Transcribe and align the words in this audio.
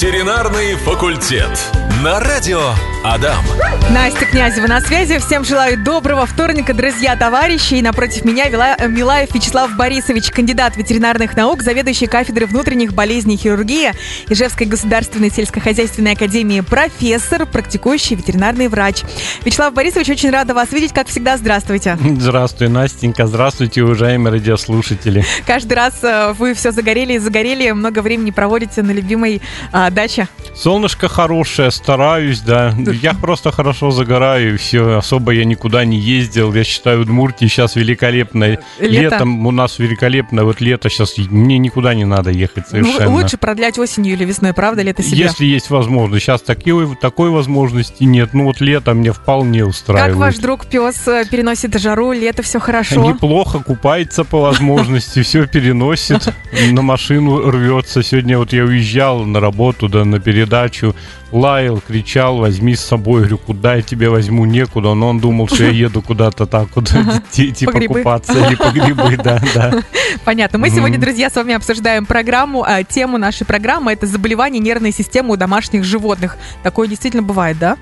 Ветеринарный 0.00 0.76
факультет. 0.76 1.58
На 2.04 2.20
радио 2.20 2.60
Адам. 3.04 3.44
Настя 3.90 4.26
Князева 4.26 4.66
на 4.66 4.80
связи. 4.80 5.18
Всем 5.18 5.44
желаю 5.44 5.82
доброго 5.82 6.26
вторника, 6.26 6.74
друзья, 6.74 7.14
товарищи. 7.16 7.74
И 7.74 7.82
напротив 7.82 8.24
меня 8.24 8.48
Вила- 8.48 8.86
Милаев 8.88 9.32
Вячеслав 9.34 9.76
Борисович, 9.76 10.30
кандидат 10.30 10.76
ветеринарных 10.76 11.36
наук, 11.36 11.62
заведующий 11.62 12.06
кафедрой 12.06 12.46
внутренних 12.48 12.92
болезней 12.92 13.36
и 13.36 13.38
хирургии 13.38 13.92
Ижевской 14.28 14.66
государственной 14.66 15.30
сельскохозяйственной 15.30 16.12
академии, 16.12 16.60
профессор, 16.60 17.46
практикующий 17.46 18.16
ветеринарный 18.16 18.68
врач. 18.68 19.02
Вячеслав 19.44 19.72
Борисович, 19.72 20.10
очень 20.10 20.30
рада 20.30 20.52
вас 20.52 20.72
видеть. 20.72 20.92
Как 20.92 21.06
всегда, 21.06 21.36
здравствуйте. 21.36 21.96
Здравствуй, 22.18 22.68
Настенька. 22.68 23.26
Здравствуйте, 23.26 23.84
уважаемые 23.84 24.32
радиослушатели. 24.32 25.24
Каждый 25.46 25.74
раз 25.74 25.94
э, 26.02 26.32
вы 26.36 26.52
все 26.54 26.72
загорели 26.72 27.14
и 27.14 27.18
загорели, 27.18 27.70
много 27.70 28.00
времени 28.02 28.32
проводите 28.32 28.82
на 28.82 28.90
любимой 28.90 29.40
а, 29.72 29.90
даче. 29.90 30.28
Солнышко 30.54 31.08
хорошее, 31.08 31.70
стараюсь, 31.70 32.40
да. 32.40 32.74
Я 32.92 33.14
просто 33.14 33.50
хорошо 33.50 33.90
загораю, 33.90 34.54
и 34.54 34.56
все. 34.56 34.98
Особо 34.98 35.32
я 35.32 35.44
никуда 35.44 35.84
не 35.84 35.98
ездил. 35.98 36.52
Я 36.54 36.64
считаю, 36.64 37.02
Удмуртия 37.02 37.48
сейчас 37.48 37.76
великолепное. 37.76 38.60
Лето. 38.78 38.92
Летом 39.14 39.46
у 39.46 39.50
нас 39.50 39.78
великолепно. 39.78 40.44
Вот 40.44 40.60
лето 40.60 40.88
сейчас 40.88 41.16
мне 41.18 41.58
никуда 41.58 41.94
не 41.94 42.04
надо 42.04 42.30
ехать 42.30 42.64
Ну, 42.72 42.84
совершенно. 42.84 43.10
лучше 43.10 43.36
продлять 43.36 43.78
осенью 43.78 44.14
или 44.14 44.24
весной, 44.24 44.52
правда, 44.52 44.82
лето 44.82 45.02
себе? 45.02 45.18
Если 45.18 45.46
есть 45.46 45.70
возможность. 45.70 46.24
Сейчас 46.24 46.42
такой, 46.42 46.94
такой 46.96 47.30
возможности 47.30 48.04
нет. 48.04 48.34
Ну 48.34 48.44
вот 48.44 48.60
лето 48.60 48.94
мне 48.94 49.12
вполне 49.12 49.64
устраивает. 49.64 50.12
Как 50.12 50.20
ваш 50.20 50.36
друг 50.36 50.66
пес 50.66 51.06
э, 51.06 51.24
переносит 51.30 51.78
жару, 51.80 52.12
лето 52.12 52.42
все 52.42 52.58
хорошо? 52.58 53.02
Неплохо, 53.04 53.60
купается 53.60 54.24
по 54.24 54.40
возможности, 54.40 55.22
все 55.22 55.46
переносит, 55.46 56.32
на 56.72 56.82
машину 56.82 57.50
рвется. 57.50 58.02
Сегодня 58.02 58.38
вот 58.38 58.52
я 58.52 58.64
уезжал 58.64 59.24
на 59.24 59.40
работу, 59.40 59.88
да, 59.88 60.04
на 60.04 60.20
передачу, 60.20 60.94
лаял, 61.32 61.80
кричал, 61.86 62.38
возьми 62.38 62.74
с 62.74 62.80
собой. 62.80 63.20
Говорю, 63.20 63.38
куда 63.38 63.74
я 63.76 63.82
тебя 63.82 64.10
возьму, 64.10 64.44
некуда. 64.44 64.94
Но 64.94 65.08
он 65.08 65.20
думал, 65.20 65.48
что 65.48 65.64
я 65.64 65.70
еду 65.70 66.02
куда-то 66.02 66.46
так 66.46 66.68
вот, 66.74 66.92
ти- 67.30 67.52
типа 67.52 67.72
По 67.72 67.78
грибы. 67.78 67.94
купаться 67.98 68.32
или 68.46 68.54
по 68.54 68.70
грибы, 68.70 69.16
да, 69.22 69.40
да. 69.54 69.74
Понятно. 70.24 70.58
Мы 70.58 70.70
сегодня, 70.70 70.98
друзья, 70.98 71.30
с 71.30 71.34
вами 71.34 71.54
обсуждаем 71.54 72.06
программу. 72.06 72.62
а, 72.64 72.82
тему 72.82 73.18
нашей 73.18 73.46
программы 73.46 73.92
это 73.92 74.06
заболевание 74.06 74.60
нервной 74.60 74.92
системы 74.92 75.34
у 75.34 75.36
домашних 75.36 75.84
животных. 75.84 76.36
Такое 76.62 76.88
действительно 76.88 77.22
бывает, 77.22 77.58
да? 77.58 77.76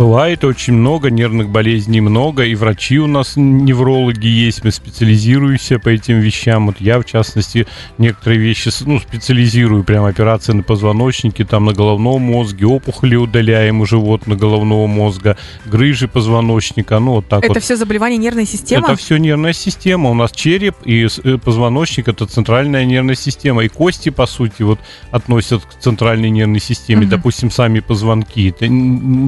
Бывает 0.00 0.44
очень 0.44 0.72
много, 0.72 1.10
нервных 1.10 1.50
болезней 1.50 2.00
много, 2.00 2.46
и 2.46 2.54
врачи 2.54 2.98
у 2.98 3.06
нас 3.06 3.34
неврологи 3.36 4.26
есть, 4.26 4.64
мы 4.64 4.70
специализируемся 4.70 5.78
по 5.78 5.90
этим 5.90 6.20
вещам. 6.20 6.68
Вот 6.68 6.76
я, 6.80 6.98
в 6.98 7.04
частности, 7.04 7.66
некоторые 7.98 8.40
вещи, 8.40 8.70
ну, 8.86 8.98
специализирую, 8.98 9.84
прям 9.84 10.06
операции 10.06 10.54
на 10.54 10.62
позвоночнике, 10.62 11.44
там 11.44 11.66
на 11.66 11.74
головном 11.74 12.22
мозге, 12.22 12.64
опухоли 12.64 13.14
удаляем 13.16 13.82
у 13.82 13.84
животных 13.84 14.38
головного 14.38 14.86
мозга, 14.86 15.36
грыжи 15.66 16.08
позвоночника, 16.08 16.98
ну, 16.98 17.16
вот 17.16 17.28
так 17.28 17.44
это 17.44 17.52
вот. 17.52 17.62
все 17.62 17.76
заболевание 17.76 18.16
нервной 18.16 18.46
системы? 18.46 18.86
Это 18.86 18.96
все 18.96 19.18
нервная 19.18 19.52
система. 19.52 20.08
У 20.08 20.14
нас 20.14 20.32
череп 20.32 20.76
и 20.86 21.08
э, 21.24 21.36
позвоночник 21.36 22.08
это 22.08 22.24
центральная 22.24 22.86
нервная 22.86 23.16
система. 23.16 23.64
И 23.64 23.68
кости, 23.68 24.08
по 24.08 24.24
сути, 24.24 24.62
вот 24.62 24.78
относят 25.10 25.62
к 25.66 25.78
центральной 25.78 26.30
нервной 26.30 26.60
системе. 26.60 27.02
Мгм. 27.02 27.10
Допустим, 27.10 27.50
сами 27.50 27.80
позвонки. 27.80 28.48
Это 28.48 28.64
н- 28.64 29.26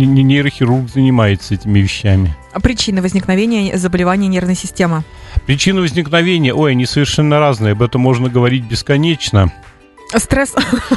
нейрохирург 0.62 0.88
занимается 0.88 1.54
этими 1.54 1.80
вещами. 1.80 2.34
А 2.52 2.60
Причины 2.60 3.02
возникновения 3.02 3.76
заболевания 3.76 4.28
нервной 4.28 4.54
системы? 4.54 5.04
Причины 5.46 5.80
возникновения, 5.80 6.54
ой, 6.54 6.72
они 6.72 6.86
совершенно 6.86 7.38
разные. 7.38 7.72
Об 7.72 7.82
этом 7.82 8.00
можно 8.00 8.28
говорить 8.28 8.64
бесконечно. 8.64 9.52
Стресс? 10.14 10.54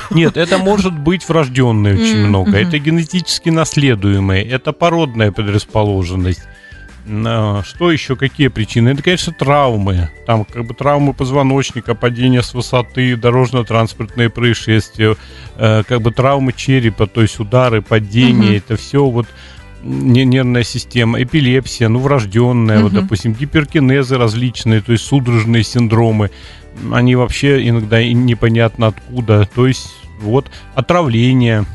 Нет, 0.10 0.36
это 0.36 0.58
может 0.58 0.98
быть 0.98 1.28
врожденное 1.28 1.94
очень 1.94 2.28
много. 2.28 2.58
Это 2.58 2.78
генетически 2.80 3.50
наследуемое. 3.50 4.44
Это 4.44 4.74
породная 4.74 5.32
предрасположенность. 5.32 6.42
Что 7.06 7.92
еще? 7.92 8.16
Какие 8.16 8.48
причины? 8.48 8.90
Это, 8.90 9.04
конечно, 9.04 9.32
травмы. 9.32 10.10
Там 10.26 10.44
как 10.44 10.66
бы 10.66 10.74
травмы 10.74 11.14
позвоночника, 11.14 11.94
падение 11.94 12.42
с 12.42 12.56
высоты, 12.56 13.16
дорожно-транспортные 13.16 14.32
происшествия, 14.32 15.16
э, 15.56 15.84
как 15.88 16.02
бы 16.02 16.10
травмы 16.12 16.52
черепа, 16.52 17.06
то 17.06 17.22
есть 17.22 17.40
удары, 17.40 17.84
падения. 17.84 18.48
Мгм. 18.48 18.58
Это 18.58 18.76
все 18.76 19.06
вот 19.06 19.28
нервная 19.86 20.64
система, 20.64 21.22
эпилепсия, 21.22 21.88
ну, 21.90 22.00
врожденная, 22.00 22.82
вот, 22.82 22.92
Мгм. 22.92 23.02
допустим, 23.02 23.34
гиперкинезы 23.34 24.18
различные, 24.18 24.82
то 24.82 24.92
есть 24.92 25.06
судорожные 25.06 25.64
синдромы, 25.64 26.32
они 26.92 27.16
вообще 27.16 27.68
иногда 27.68 28.02
и 28.02 28.14
непонятно 28.14 28.88
откуда, 28.88 29.48
то 29.54 29.68
есть 29.68 29.88
вот 30.22 30.50
отравление. 30.74 31.66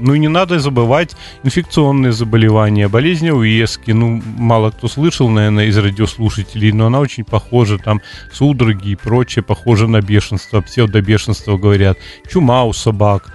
Ну 0.00 0.14
и 0.14 0.18
не 0.20 0.28
надо 0.28 0.60
забывать 0.60 1.16
инфекционные 1.42 2.12
заболевания, 2.12 2.86
болезни 2.86 3.30
уески. 3.30 3.90
Ну, 3.90 4.22
мало 4.36 4.70
кто 4.70 4.86
слышал, 4.86 5.28
наверное, 5.28 5.66
из 5.66 5.76
радиослушателей, 5.76 6.70
но 6.70 6.86
она 6.86 7.00
очень 7.00 7.24
похожа, 7.24 7.78
там, 7.78 8.00
судороги 8.32 8.90
и 8.90 8.94
прочее, 8.94 9.42
похожа 9.42 9.88
на 9.88 10.00
бешенство, 10.00 10.60
псевдобешенство 10.60 11.56
говорят. 11.56 11.98
Чума 12.30 12.62
у 12.64 12.72
собак, 12.72 13.32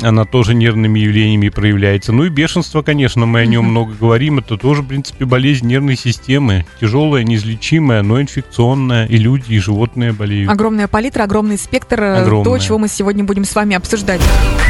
она 0.00 0.24
тоже 0.24 0.54
нервными 0.54 0.98
явлениями 1.00 1.48
проявляется. 1.48 2.12
Ну 2.12 2.24
и 2.24 2.28
бешенство, 2.28 2.82
конечно, 2.82 3.26
мы 3.26 3.40
о 3.40 3.46
нем 3.46 3.66
много 3.66 3.94
говорим. 3.94 4.38
Это 4.38 4.56
тоже, 4.56 4.82
в 4.82 4.86
принципе, 4.86 5.24
болезнь 5.24 5.66
нервной 5.66 5.96
системы. 5.96 6.64
Тяжелая, 6.80 7.22
неизлечимая, 7.24 8.02
но 8.02 8.20
инфекционная. 8.20 9.06
И 9.06 9.16
люди, 9.16 9.52
и 9.54 9.58
животные 9.58 10.12
болеют. 10.12 10.50
Огромная 10.50 10.88
палитра, 10.88 11.24
огромный 11.24 11.58
спектр, 11.58 12.00
э, 12.02 12.14
то, 12.16 12.22
Огромная. 12.22 12.60
чего 12.60 12.78
мы 12.78 12.88
сегодня 12.88 13.24
будем 13.24 13.44
с 13.44 13.54
вами 13.54 13.76
обсуждать. 13.76 14.20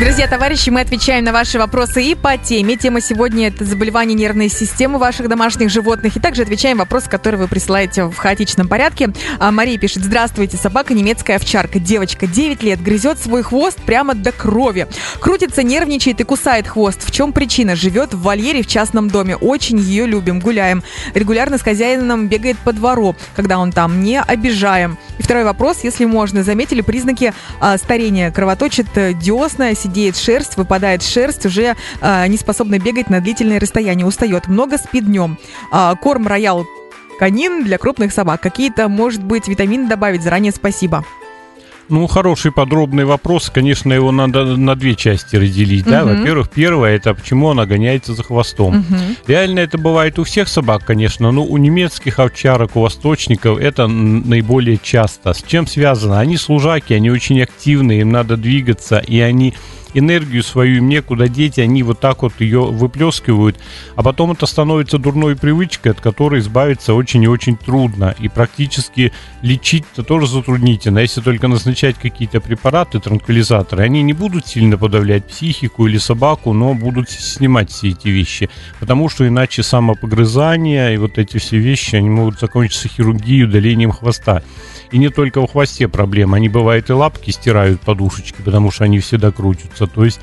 Друзья, 0.01 0.27
товарищи, 0.27 0.71
мы 0.71 0.81
отвечаем 0.81 1.25
на 1.25 1.33
ваши 1.33 1.59
вопросы 1.59 2.03
и 2.03 2.15
по 2.15 2.37
теме. 2.37 2.77
Тема 2.77 3.01
сегодня 3.01 3.49
это 3.49 3.65
заболевание 3.65 4.15
нервной 4.15 4.49
системы 4.49 4.99
ваших 4.99 5.29
домашних 5.29 5.71
животных. 5.71 6.17
И 6.17 6.21
также 6.21 6.43
отвечаем 6.43 6.79
вопросы, 6.79 7.09
которые 7.09 7.41
вы 7.41 7.49
присылаете 7.49 8.05
в 8.05 8.17
хаотичном 8.17 8.69
порядке. 8.69 9.11
А 9.39 9.51
Мария 9.51 9.79
пишет, 9.79 10.05
здравствуйте, 10.05 10.57
собака 10.57 10.95
немецкая 10.95 11.37
овчарка. 11.37 11.79
Девочка, 11.79 12.27
9 12.27 12.63
лет, 12.63 12.83
грызет 12.83 13.19
свой 13.19 13.43
хвост 13.43 13.79
прямо 13.83 14.15
до 14.15 14.33
крови. 14.33 14.87
Крутится, 15.19 15.63
нервничает 15.63 16.21
и 16.21 16.25
кусает 16.25 16.69
хвост. 16.69 17.05
В 17.05 17.11
чем 17.11 17.33
причина? 17.33 17.75
Живет 17.75 18.15
в 18.15 18.23
вольере 18.23 18.63
в 18.63 18.67
частном 18.67 19.09
доме. 19.09 19.37
Очень 19.37 19.79
ее 19.79 20.07
любим, 20.07 20.41
гуляем. 20.41 20.83
Регулярно 21.15 21.59
с 21.59 21.63
хозяином 21.63 22.29
бегает 22.29 22.59
по 22.59 22.73
двору, 22.73 23.17
когда 23.35 23.59
он 23.59 23.73
там. 23.73 24.03
Не 24.03 24.21
обижаем. 24.21 24.99
И 25.19 25.23
второй 25.23 25.45
вопрос, 25.45 25.81
если 25.83 26.05
можно, 26.05 26.43
заметили 26.43 26.81
признаки 26.81 27.35
а, 27.61 27.77
старения? 27.79 28.31
Кровоточит 28.31 28.87
э, 28.97 29.13
десна, 29.15 29.75
сидеет 29.75 30.17
шерсть, 30.17 30.57
выпадает 30.57 31.03
шерсть, 31.03 31.47
уже 31.47 31.77
а, 32.01 32.27
не 32.27 32.37
способна 32.37 32.79
бегать 32.79 33.11
на 33.11 33.21
длительное 33.21 33.61
расстояние, 33.61 34.07
устает. 34.07 34.47
Много 34.49 34.79
спит 34.79 35.07
днем. 35.07 35.39
А, 35.71 35.95
корм 35.97 36.27
роял 36.27 36.67
канин 37.19 37.65
для 37.65 37.77
крупных 37.77 38.13
собак. 38.13 38.41
Какие-то, 38.41 38.89
может 38.89 39.23
быть, 39.23 39.49
витамины 39.49 39.89
добавить? 39.89 40.23
Заранее 40.23 40.53
спасибо. 40.53 41.05
Ну, 41.91 42.07
хороший 42.07 42.53
подробный 42.53 43.05
вопрос. 43.05 43.51
Конечно, 43.53 43.93
его 43.93 44.13
надо 44.13 44.57
на 44.57 44.77
две 44.77 44.95
части 44.95 45.37
разделить. 45.37 45.85
Да? 45.85 46.05
Мгм. 46.05 46.19
Во-первых, 46.19 46.51
первое, 46.51 46.97
это 46.97 47.15
почему 47.15 47.51
она 47.51 47.67
гоняется 47.67 48.15
за 48.15 48.23
хвостом. 48.23 48.79
Мгм. 48.79 49.17
Реально 49.27 49.59
это 49.61 49.77
бывает 49.77 50.19
у 50.19 50.25
всех 50.25 50.49
собак, 50.49 50.85
конечно, 50.85 51.33
но 51.33 51.45
у 51.45 51.57
немецких 51.57 52.21
овчарок, 52.21 52.77
у 52.77 52.81
восточников 52.81 53.59
это 53.59 53.89
наиболее 53.89 54.79
часто. 54.81 55.33
С 55.33 55.43
чем 55.43 55.67
связано? 55.67 56.21
Они 56.21 56.37
служаки, 56.37 56.95
они 56.95 57.11
очень 57.11 57.43
активные, 57.43 58.03
им 58.03 58.11
надо 58.11 58.37
двигаться, 58.37 58.99
и 58.99 59.19
они 59.19 59.55
энергию 59.95 60.43
свою 60.43 60.79
им 60.79 60.89
некуда 60.89 61.29
деть, 61.29 61.59
они 61.59 61.83
вот 61.83 62.01
так 62.01 62.23
вот 62.23 62.33
ее 62.39 62.63
выплескивают, 62.63 63.59
а 63.97 64.03
потом 64.03 64.33
это 64.33 64.47
становится 64.47 64.99
дурной 64.99 65.37
привычкой, 65.37 65.93
от 65.93 66.01
которой 66.01 66.41
избавиться 66.41 66.95
очень 66.95 67.23
и 67.23 67.29
очень 67.29 67.57
трудно, 67.57 68.15
и 68.19 68.29
практически 68.29 69.13
лечить-то 69.43 70.03
тоже 70.03 70.27
затруднительно, 70.27 71.01
если 71.01 71.21
только 71.21 71.49
назначать 71.49 71.97
какие-то 71.97 72.41
препараты, 72.41 73.01
транквилизаторы, 73.01 73.83
они 73.83 74.03
не 74.03 74.13
будут 74.13 74.47
сильно 74.47 74.79
подавлять 74.79 75.27
психику 75.27 75.87
или 75.87 75.99
собаку, 75.99 76.53
но 76.53 76.75
будут 76.75 77.11
снимать 77.11 77.71
все 77.71 77.89
эти 77.91 78.09
вещи, 78.09 78.51
потому 78.79 79.09
что 79.09 79.27
иначе 79.27 79.63
самопогрызание 79.63 80.95
и 80.95 80.97
вот 80.97 81.19
эти 81.19 81.39
все 81.39 81.59
вещи, 81.59 81.97
они 81.97 82.09
могут 82.09 82.41
закончиться 82.41 82.89
хирургией, 82.89 83.45
удалением 83.45 83.93
хвоста. 83.93 84.43
И 84.91 84.99
не 84.99 85.09
только 85.09 85.41
в 85.41 85.51
хвосте 85.51 85.87
проблема, 85.87 86.37
они 86.37 86.49
бывает 86.49 86.91
и 86.91 86.93
лапки 86.93 87.31
стирают 87.31 87.81
подушечки, 87.81 88.43
потому 88.45 88.71
что 88.71 88.85
они 88.85 88.99
всегда 88.99 89.31
крутятся, 89.31 89.80
то 89.87 90.05
есть 90.05 90.21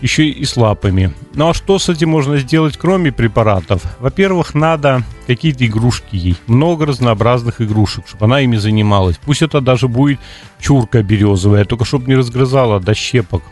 еще 0.00 0.28
и 0.28 0.44
с 0.44 0.56
лапами. 0.56 1.14
Ну 1.34 1.48
а 1.48 1.54
что 1.54 1.78
с 1.78 1.88
этим 1.88 2.10
можно 2.10 2.38
сделать, 2.38 2.76
кроме 2.76 3.12
препаратов? 3.12 3.82
Во-первых, 3.98 4.54
надо 4.54 5.02
какие-то 5.26 5.66
игрушки 5.66 6.16
ей. 6.16 6.36
Много 6.46 6.86
разнообразных 6.86 7.60
игрушек, 7.60 8.06
чтобы 8.06 8.26
она 8.26 8.40
ими 8.40 8.56
занималась. 8.56 9.18
Пусть 9.24 9.42
это 9.42 9.60
даже 9.60 9.88
будет 9.88 10.20
чурка 10.60 11.02
березовая, 11.02 11.64
только 11.64 11.84
чтобы 11.84 12.08
не 12.08 12.14
разгрызала 12.14 12.78
до 12.80 12.94
щепок. 12.94 13.42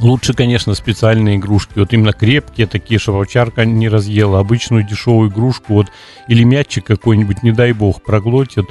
Лучше, 0.00 0.32
конечно, 0.32 0.74
специальные 0.74 1.36
игрушки. 1.36 1.72
Вот 1.80 1.92
именно 1.92 2.12
крепкие 2.12 2.68
такие, 2.68 3.00
чтобы 3.00 3.22
овчарка 3.22 3.64
не 3.64 3.88
разъела. 3.88 4.38
Обычную 4.38 4.86
дешевую 4.86 5.28
игрушку, 5.28 5.74
вот, 5.74 5.88
или 6.28 6.44
мячик 6.44 6.86
какой-нибудь, 6.86 7.42
не 7.42 7.50
дай 7.50 7.72
бог, 7.72 8.02
проглотит. 8.02 8.66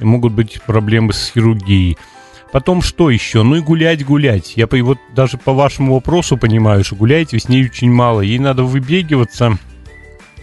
И 0.00 0.04
могут 0.04 0.32
быть 0.32 0.60
проблемы 0.66 1.12
с 1.12 1.30
хирургией. 1.30 1.98
Потом 2.52 2.82
что 2.82 3.08
еще? 3.08 3.42
Ну 3.42 3.56
и 3.56 3.60
гулять, 3.60 4.04
гулять. 4.04 4.52
Я 4.56 4.68
вот 4.70 4.98
даже 5.14 5.38
по 5.38 5.54
вашему 5.54 5.94
вопросу 5.94 6.36
понимаю, 6.36 6.84
что 6.84 6.96
гулять 6.96 7.32
весне 7.32 7.64
очень 7.64 7.90
мало. 7.90 8.20
Ей 8.20 8.38
надо 8.38 8.62
выбегиваться 8.62 9.58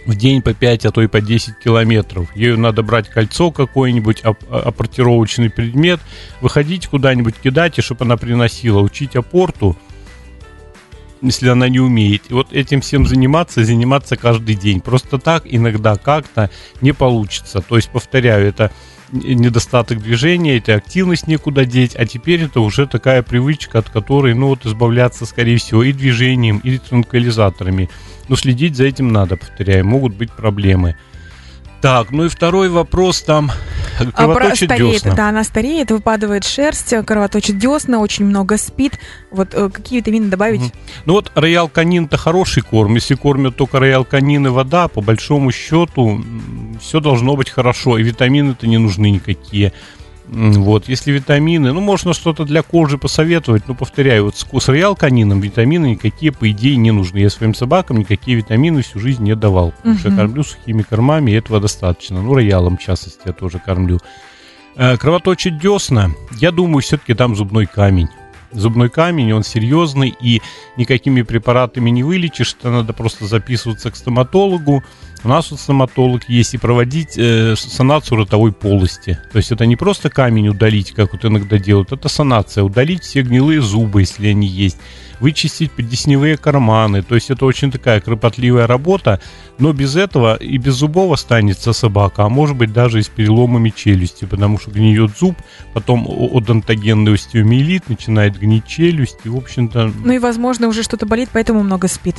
в 0.06 0.16
день 0.16 0.42
по 0.42 0.52
5, 0.52 0.86
а 0.86 0.90
то 0.90 1.02
и 1.02 1.06
по 1.06 1.20
10 1.20 1.60
километров. 1.62 2.34
Ею 2.34 2.58
надо 2.58 2.82
брать 2.82 3.08
кольцо 3.08 3.52
какое-нибудь, 3.52 4.22
апортировочный 4.22 5.50
предмет, 5.50 6.00
выходить 6.40 6.88
куда-нибудь, 6.88 7.36
кидать, 7.36 7.78
и 7.78 7.82
чтобы 7.82 8.04
она 8.04 8.16
приносила, 8.16 8.80
учить 8.80 9.14
апорту, 9.14 9.76
если 11.22 11.48
она 11.48 11.68
не 11.68 11.78
умеет. 11.78 12.22
И 12.28 12.34
вот 12.34 12.52
этим 12.52 12.80
всем 12.80 13.06
заниматься, 13.06 13.64
заниматься 13.64 14.16
каждый 14.16 14.56
день. 14.56 14.80
Просто 14.80 15.18
так 15.18 15.44
иногда 15.44 15.94
как-то 15.94 16.50
не 16.80 16.92
получится. 16.92 17.60
То 17.60 17.76
есть, 17.76 17.90
повторяю, 17.90 18.48
это 18.48 18.72
недостаток 19.12 20.02
движения, 20.02 20.58
это 20.58 20.74
активность 20.74 21.26
некуда 21.26 21.64
деть, 21.64 21.94
а 21.96 22.06
теперь 22.06 22.42
это 22.44 22.60
уже 22.60 22.86
такая 22.86 23.22
привычка, 23.22 23.78
от 23.78 23.90
которой, 23.90 24.34
ну 24.34 24.48
вот, 24.48 24.66
избавляться, 24.66 25.26
скорее 25.26 25.58
всего, 25.58 25.82
и 25.82 25.92
движением, 25.92 26.58
и 26.58 26.78
транквилизаторами. 26.78 27.88
Но 28.28 28.36
следить 28.36 28.76
за 28.76 28.84
этим 28.84 29.12
надо, 29.12 29.36
повторяю, 29.36 29.84
могут 29.86 30.14
быть 30.14 30.32
проблемы. 30.32 30.96
Так, 31.80 32.10
ну 32.10 32.26
и 32.26 32.28
второй 32.28 32.68
вопрос 32.68 33.22
там. 33.22 33.50
Кровоточит 34.14 34.70
а 34.70 34.74
стареет, 34.74 34.94
десна. 34.96 35.14
Да, 35.14 35.28
она 35.30 35.44
стареет, 35.44 35.90
выпадывает 35.90 36.44
шерсть, 36.44 36.94
кровоточит 37.06 37.58
десна, 37.58 38.00
очень 38.00 38.26
много 38.26 38.58
спит. 38.58 38.98
Вот 39.30 39.54
э, 39.54 39.70
какие 39.70 40.00
витамины 40.00 40.28
добавить? 40.28 40.60
Угу. 40.60 40.72
Ну 41.06 41.12
вот 41.14 41.32
роял 41.34 41.68
канин 41.68 42.04
это 42.04 42.18
хороший 42.18 42.62
корм. 42.62 42.94
Если 42.96 43.14
кормят 43.14 43.56
только 43.56 43.78
роял 43.78 44.04
канин 44.04 44.46
и 44.46 44.50
вода, 44.50 44.88
по 44.88 45.00
большому 45.00 45.52
счету 45.52 46.22
все 46.80 47.00
должно 47.00 47.36
быть 47.36 47.50
хорошо. 47.50 47.98
И 47.98 48.02
витамины-то 48.02 48.66
не 48.66 48.78
нужны 48.78 49.10
никакие. 49.10 49.72
Вот, 50.32 50.88
если 50.88 51.10
витамины, 51.10 51.72
ну, 51.72 51.80
можно 51.80 52.14
что-то 52.14 52.44
для 52.44 52.62
кожи 52.62 52.98
посоветовать, 52.98 53.66
но, 53.66 53.74
повторяю, 53.74 54.26
вот 54.26 54.36
с, 54.36 54.46
с 54.46 54.68
роял-канином 54.68 55.40
витамины 55.40 55.90
никакие, 55.90 56.30
по 56.30 56.48
идее, 56.48 56.76
не 56.76 56.92
нужны. 56.92 57.18
Я 57.18 57.30
своим 57.30 57.52
собакам 57.52 57.98
никакие 57.98 58.36
витамины 58.36 58.82
всю 58.82 59.00
жизнь 59.00 59.24
не 59.24 59.34
давал, 59.34 59.72
потому 59.72 59.98
что 59.98 60.10
я 60.10 60.16
кормлю 60.16 60.44
сухими 60.44 60.82
кормами, 60.82 61.32
и 61.32 61.34
этого 61.34 61.58
достаточно. 61.58 62.22
Ну, 62.22 62.32
роялом, 62.32 62.76
в 62.76 62.80
частности, 62.80 63.22
я 63.24 63.32
тоже 63.32 63.58
кормлю. 63.58 63.98
Э, 64.76 64.96
кровоточит 64.96 65.58
десна, 65.58 66.12
я 66.38 66.52
думаю, 66.52 66.82
все-таки 66.82 67.14
там 67.14 67.34
зубной 67.34 67.66
камень. 67.66 68.08
Зубной 68.52 68.88
камень, 68.88 69.32
он 69.32 69.42
серьезный, 69.42 70.14
и 70.20 70.42
никакими 70.76 71.22
препаратами 71.22 71.90
не 71.90 72.04
вылечишь, 72.04 72.56
это 72.58 72.70
надо 72.70 72.92
просто 72.92 73.26
записываться 73.26 73.90
к 73.90 73.96
стоматологу, 73.96 74.84
у 75.22 75.28
нас 75.28 75.50
вот 75.50 75.60
стоматолог 75.60 76.28
есть 76.28 76.54
и 76.54 76.58
проводить 76.58 77.18
э, 77.18 77.54
санацию 77.56 78.18
ротовой 78.18 78.52
полости. 78.52 79.18
То 79.32 79.36
есть 79.36 79.52
это 79.52 79.66
не 79.66 79.76
просто 79.76 80.10
камень 80.10 80.48
удалить, 80.48 80.92
как 80.92 81.12
вот 81.12 81.24
иногда 81.24 81.58
делают, 81.58 81.92
это 81.92 82.08
санация, 82.08 82.64
удалить 82.64 83.02
все 83.02 83.22
гнилые 83.22 83.60
зубы, 83.60 84.00
если 84.00 84.28
они 84.28 84.46
есть 84.46 84.78
вычистить 85.20 85.70
подесневые 85.70 86.36
карманы. 86.36 87.02
То 87.02 87.14
есть 87.14 87.30
это 87.30 87.44
очень 87.44 87.70
такая 87.70 88.00
кропотливая 88.00 88.66
работа, 88.66 89.20
но 89.58 89.72
без 89.72 89.94
этого 89.94 90.36
и 90.36 90.56
без 90.56 90.74
зубов 90.74 91.12
останется 91.12 91.72
собака, 91.72 92.24
а 92.24 92.28
может 92.28 92.56
быть 92.56 92.72
даже 92.72 92.98
и 92.98 93.02
с 93.02 93.08
переломами 93.08 93.70
челюсти, 93.70 94.24
потому 94.24 94.58
что 94.58 94.70
гниет 94.70 95.10
зуб, 95.18 95.36
потом 95.74 96.08
одонтогенный 96.34 97.14
остеомиелит, 97.14 97.88
начинает 97.88 98.38
гнить 98.38 98.66
челюсть, 98.66 99.18
и 99.24 99.28
в 99.28 99.36
общем-то... 99.36 99.92
Ну 100.04 100.12
и 100.12 100.18
возможно 100.18 100.68
уже 100.68 100.82
что-то 100.82 101.06
болит, 101.06 101.28
поэтому 101.32 101.62
много 101.62 101.88
спит. 101.88 102.16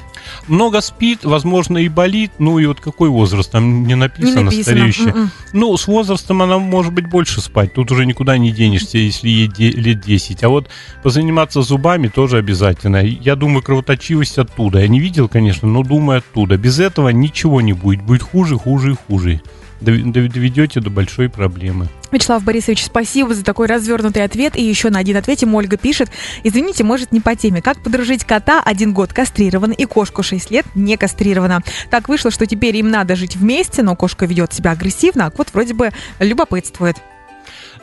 Много 0.47 0.81
спит, 0.81 1.25
возможно 1.25 1.79
и 1.79 1.89
болит, 1.89 2.31
ну 2.37 2.59
и 2.59 2.65
вот 2.67 2.79
какой 2.79 3.09
возраст, 3.09 3.51
там 3.51 3.87
не 3.87 3.95
написано, 3.95 4.39
не 4.39 4.43
написано. 4.45 4.63
стареющая. 4.63 5.05
Mm-mm. 5.05 5.15
М-м. 5.15 5.31
Ну, 5.53 5.75
с 5.75 5.87
возрастом 5.87 6.41
она 6.43 6.59
может 6.59 6.93
быть 6.93 7.09
больше 7.09 7.41
спать, 7.41 7.73
тут 7.73 7.91
уже 7.91 8.05
никуда 8.05 8.37
не 8.37 8.51
денешься, 8.51 8.99
если 8.99 9.29
ей 9.29 9.47
лет 9.47 10.01
10, 10.01 10.43
а 10.43 10.49
вот 10.49 10.69
позаниматься 11.01 11.61
зубами 11.63 12.07
тоже 12.07 12.37
обязательно 12.37 12.90
естественно. 12.99 13.23
Я 13.23 13.35
думаю, 13.35 13.61
кровоточивость 13.63 14.37
оттуда. 14.37 14.79
Я 14.79 14.87
не 14.87 14.99
видел, 14.99 15.27
конечно, 15.27 15.67
но 15.67 15.83
думаю 15.83 16.19
оттуда. 16.19 16.57
Без 16.57 16.79
этого 16.79 17.09
ничего 17.09 17.61
не 17.61 17.73
будет. 17.73 18.01
Будет 18.01 18.23
хуже, 18.23 18.57
хуже 18.57 18.91
и 18.91 18.95
хуже. 18.95 19.41
Доведете 19.79 20.79
до 20.79 20.91
большой 20.91 21.27
проблемы. 21.27 21.87
Вячеслав 22.11 22.43
Борисович, 22.43 22.85
спасибо 22.85 23.33
за 23.33 23.43
такой 23.43 23.65
развернутый 23.65 24.23
ответ. 24.23 24.55
И 24.55 24.61
еще 24.61 24.91
на 24.91 24.99
один 24.99 25.17
ответе 25.17 25.47
Ольга 25.47 25.77
пишет. 25.77 26.11
Извините, 26.43 26.83
может, 26.83 27.11
не 27.11 27.19
по 27.19 27.35
теме. 27.35 27.63
Как 27.63 27.81
подружить 27.81 28.23
кота 28.23 28.61
один 28.63 28.93
год 28.93 29.11
кастрирован 29.11 29.71
и 29.71 29.85
кошку 29.85 30.21
6 30.21 30.51
лет 30.51 30.65
не 30.75 30.97
кастрирована? 30.97 31.63
Так 31.89 32.09
вышло, 32.09 32.29
что 32.29 32.45
теперь 32.45 32.77
им 32.77 32.91
надо 32.91 33.15
жить 33.15 33.35
вместе, 33.35 33.81
но 33.81 33.95
кошка 33.95 34.27
ведет 34.27 34.53
себя 34.53 34.71
агрессивно, 34.71 35.25
а 35.25 35.31
кот 35.31 35.47
вроде 35.53 35.73
бы 35.73 35.89
любопытствует. 36.19 36.97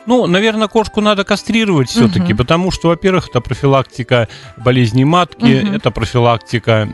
Ну, 0.05 0.25
наверное, 0.27 0.67
кошку 0.67 1.01
надо 1.01 1.23
кастрировать 1.23 1.89
все-таки, 1.89 2.33
угу. 2.33 2.37
потому 2.37 2.71
что, 2.71 2.89
во-первых, 2.89 3.29
это 3.29 3.41
профилактика 3.41 4.27
болезней 4.57 5.05
матки, 5.05 5.63
угу. 5.63 5.73
это 5.75 5.91
профилактика 5.91 6.89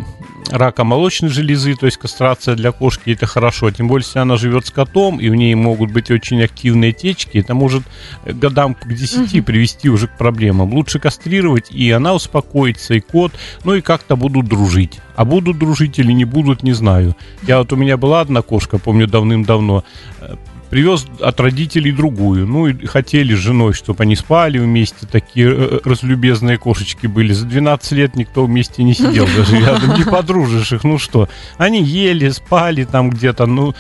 рака 0.51 0.83
молочной 0.83 1.31
железы, 1.31 1.75
то 1.75 1.85
есть 1.85 1.97
кастрация 1.97 2.55
для 2.55 2.71
кошки 2.71 3.11
это 3.11 3.25
хорошо. 3.25 3.71
Тем 3.71 3.87
более, 3.87 4.05
если 4.05 4.19
она 4.19 4.37
живет 4.37 4.67
с 4.67 4.71
котом, 4.71 5.19
и 5.19 5.29
в 5.29 5.35
ней 5.35 5.55
могут 5.55 5.91
быть 5.91 6.11
очень 6.11 6.41
активные 6.43 6.91
течки, 6.91 7.37
это 7.37 7.53
может 7.53 7.83
годам 8.25 8.75
к 8.75 8.87
10 8.87 9.33
угу. 9.33 9.43
привести 9.43 9.89
уже 9.89 10.07
к 10.07 10.17
проблемам. 10.17 10.73
Лучше 10.73 10.99
кастрировать, 10.99 11.71
и 11.71 11.89
она 11.91 12.13
успокоится, 12.13 12.93
и 12.93 12.99
кот, 12.99 13.33
ну 13.63 13.75
и 13.75 13.81
как-то 13.81 14.15
будут 14.15 14.47
дружить. 14.47 14.99
А 15.15 15.25
будут 15.25 15.57
дружить 15.57 15.97
или 15.99 16.11
не 16.11 16.25
будут, 16.25 16.63
не 16.63 16.73
знаю. 16.73 17.15
Я 17.43 17.59
вот 17.59 17.71
у 17.71 17.75
меня 17.75 17.97
была 17.97 18.21
одна 18.21 18.41
кошка, 18.41 18.77
помню, 18.77 19.07
давным-давно 19.07 19.83
привез 20.69 21.05
от 21.21 21.39
родителей 21.39 21.91
другую. 21.91 22.47
Ну 22.47 22.67
и 22.67 22.85
хотели 22.85 23.33
с 23.33 23.37
женой, 23.37 23.73
чтобы 23.73 24.03
они 24.03 24.15
спали 24.15 24.57
вместе. 24.57 25.05
Такие 25.05 25.47
э, 25.47 25.53
э, 25.53 25.79
разлюбезные 25.83 26.57
кошечки 26.57 27.07
были. 27.07 27.33
За 27.33 27.45
12 27.45 27.91
лет 27.93 28.15
никто 28.15 28.45
вместе 28.45 28.83
не 28.83 28.93
сидел 28.93 29.27
даже 29.35 29.57
рядом. 29.59 29.97
Не 29.97 30.03
подружишь 30.03 30.73
их. 30.73 30.83
Ну 30.83 30.97
что? 30.97 31.29
Они 31.57 31.83
ели, 31.83 32.29
спали 32.29 32.83
там 32.83 33.09
где-то. 33.09 33.45
Ну, 33.45 33.73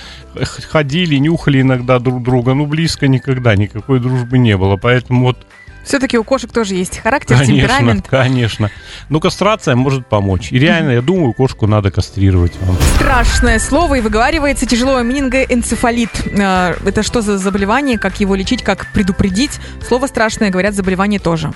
ходили, 0.69 1.15
нюхали 1.17 1.61
иногда 1.61 1.99
друг 1.99 2.23
друга. 2.23 2.53
Ну, 2.53 2.65
близко 2.65 3.07
никогда 3.07 3.55
никакой 3.55 3.99
дружбы 3.99 4.37
не 4.37 4.57
было. 4.57 4.77
Поэтому 4.77 5.27
вот 5.27 5.37
все-таки 5.85 6.17
у 6.17 6.23
кошек 6.23 6.51
тоже 6.51 6.75
есть 6.75 6.97
характер, 6.97 7.37
конечно, 7.37 7.55
темперамент. 7.55 8.07
Конечно. 8.07 8.71
Ну, 9.09 9.19
кастрация 9.19 9.75
может 9.75 10.07
помочь. 10.07 10.51
И 10.51 10.59
реально, 10.59 10.91
я 10.91 11.01
думаю, 11.01 11.33
кошку 11.33 11.67
надо 11.67 11.91
кастрировать 11.91 12.53
вам. 12.61 12.75
Страшное 12.95 13.59
слово 13.59 13.95
и 13.95 14.01
выговаривается 14.01 14.65
тяжело. 14.65 15.01
Менингоэнцефалит. 15.01 16.09
А, 16.39 16.75
это 16.85 17.03
что 17.03 17.21
за 17.21 17.37
заболевание? 17.37 17.99
Как 17.99 18.19
его 18.19 18.35
лечить? 18.35 18.63
Как 18.63 18.91
предупредить? 18.93 19.59
Слово 19.87 20.07
страшное, 20.07 20.49
говорят, 20.49 20.73
заболевание 20.73 21.19
тоже. 21.19 21.53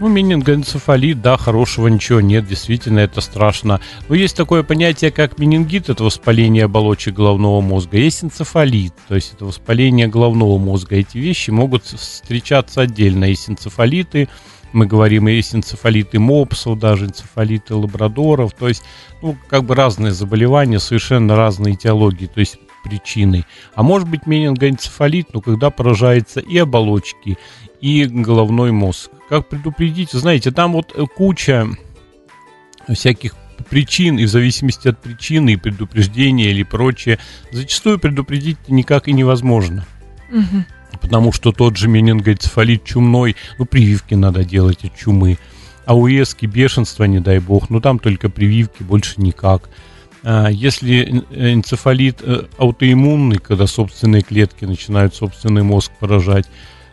Ну, 0.00 0.08
менингоэнцефалит, 0.08 1.20
да, 1.20 1.36
хорошего 1.36 1.86
ничего 1.88 2.22
нет, 2.22 2.46
действительно, 2.46 3.00
это 3.00 3.20
страшно. 3.20 3.82
Но 4.08 4.14
есть 4.14 4.34
такое 4.34 4.62
понятие, 4.62 5.10
как 5.10 5.38
менингит, 5.38 5.90
это 5.90 6.02
воспаление 6.02 6.64
оболочек 6.64 7.14
головного 7.14 7.60
мозга. 7.60 7.98
Есть 7.98 8.24
энцефалит, 8.24 8.94
то 9.08 9.14
есть 9.14 9.34
это 9.34 9.44
воспаление 9.44 10.08
головного 10.08 10.56
мозга. 10.56 10.96
Эти 10.96 11.18
вещи 11.18 11.50
могут 11.50 11.84
встречаться 11.84 12.80
отдельно. 12.80 13.26
Есть 13.26 13.50
энцефалиты, 13.50 14.30
мы 14.72 14.86
говорим, 14.86 15.26
есть 15.26 15.54
энцефалиты 15.54 16.18
мопсов, 16.18 16.78
даже 16.78 17.04
энцефалиты 17.04 17.74
лабрадоров. 17.74 18.54
То 18.54 18.68
есть, 18.68 18.82
ну, 19.20 19.36
как 19.48 19.64
бы 19.64 19.74
разные 19.74 20.12
заболевания, 20.12 20.80
совершенно 20.80 21.36
разные 21.36 21.74
этиологии, 21.74 22.24
то 22.24 22.40
есть 22.40 22.56
причины. 22.82 23.44
А 23.74 23.82
может 23.82 24.08
быть 24.08 24.26
менингоэнцефалит, 24.26 25.34
но 25.34 25.42
когда 25.42 25.68
поражается 25.68 26.40
и 26.40 26.56
оболочки, 26.56 27.36
и 27.80 28.04
головной 28.06 28.72
мозг. 28.72 29.10
Как 29.28 29.48
предупредить? 29.48 30.12
Знаете, 30.12 30.50
там 30.50 30.72
вот 30.72 30.92
э, 30.94 31.04
куча 31.06 31.68
всяких 32.92 33.34
причин, 33.68 34.18
и 34.18 34.24
в 34.24 34.28
зависимости 34.28 34.88
от 34.88 35.00
причины, 35.00 35.52
и 35.52 35.56
предупреждения 35.56 36.50
или 36.50 36.62
прочее, 36.62 37.18
зачастую 37.52 37.98
предупредить 37.98 38.58
никак 38.68 39.08
и 39.08 39.12
невозможно. 39.12 39.86
Угу. 40.30 40.64
Потому 41.00 41.32
что 41.32 41.52
тот 41.52 41.76
же 41.76 41.88
менингоцефалит 41.88 42.84
чумной, 42.84 43.36
ну, 43.58 43.64
прививки 43.64 44.14
надо 44.14 44.44
делать 44.44 44.84
от 44.84 44.96
чумы. 44.96 45.38
А 45.86 45.94
у 45.94 46.08
эски 46.08 46.46
бешенство, 46.46 47.04
не 47.04 47.20
дай 47.20 47.38
бог, 47.38 47.70
ну, 47.70 47.80
там 47.80 47.98
только 47.98 48.28
прививки, 48.28 48.82
больше 48.82 49.20
никак. 49.20 49.68
А 50.22 50.48
если 50.48 51.24
энцефалит 51.30 52.20
э, 52.22 52.44
аутоиммунный, 52.58 53.38
когда 53.38 53.66
собственные 53.66 54.22
клетки 54.22 54.64
начинают 54.64 55.14
собственный 55.14 55.62
мозг 55.62 55.92
поражать, 55.98 56.46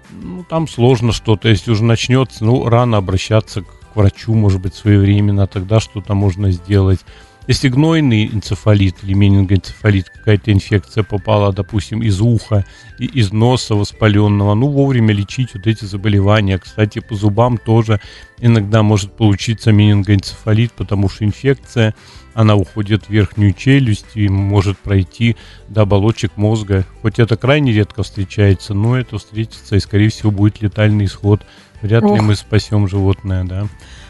ну, 0.09 0.43
там 0.43 0.67
сложно 0.67 1.11
что-то. 1.11 1.49
Если 1.49 1.71
уже 1.71 1.83
начнется, 1.83 2.45
ну, 2.45 2.67
рано 2.67 2.97
обращаться 2.97 3.61
к 3.61 3.95
врачу, 3.95 4.33
может 4.33 4.61
быть, 4.61 4.75
своевременно, 4.75 5.47
тогда 5.47 5.79
что-то 5.79 6.13
можно 6.13 6.51
сделать. 6.51 6.99
Если 7.47 7.69
гнойный 7.69 8.25
энцефалит 8.27 8.97
или 9.03 9.13
менингоэнцефалит, 9.13 10.09
какая-то 10.09 10.51
инфекция 10.51 11.03
попала, 11.03 11.53
допустим, 11.53 12.03
из 12.03 12.19
уха, 12.19 12.65
из 12.99 13.31
носа 13.31 13.73
воспаленного, 13.75 14.53
ну, 14.53 14.67
вовремя 14.67 15.13
лечить 15.13 15.53
вот 15.53 15.65
эти 15.65 15.85
заболевания. 15.85 16.57
Кстати, 16.57 16.99
по 16.99 17.15
зубам 17.15 17.57
тоже 17.57 18.01
иногда 18.39 18.83
может 18.83 19.13
получиться 19.13 19.71
менингоэнцефалит, 19.71 20.73
потому 20.73 21.07
что 21.07 21.23
инфекция 21.23 21.95
она 22.33 22.55
уходит 22.55 23.05
в 23.05 23.09
верхнюю 23.09 23.53
челюсть 23.53 24.15
и 24.15 24.27
может 24.27 24.77
пройти 24.77 25.37
до 25.69 25.83
оболочек 25.83 26.35
мозга. 26.35 26.85
Хоть 27.01 27.17
это 27.17 27.37
крайне 27.37 27.71
редко 27.71 28.03
встречается, 28.03 28.73
но 28.73 28.95
это 28.97 29.17
встретится 29.17 29.75
и, 29.75 29.79
скорее 29.79 30.09
всего, 30.09 30.31
будет 30.31 30.61
летальный 30.61 31.05
исход 31.05 31.41
вряд 31.81 32.03
Ох. 32.03 32.15
ли 32.15 32.21
мы 32.21 32.35
спасем 32.35 32.87
животное, 32.87 33.43
да. 33.43 33.67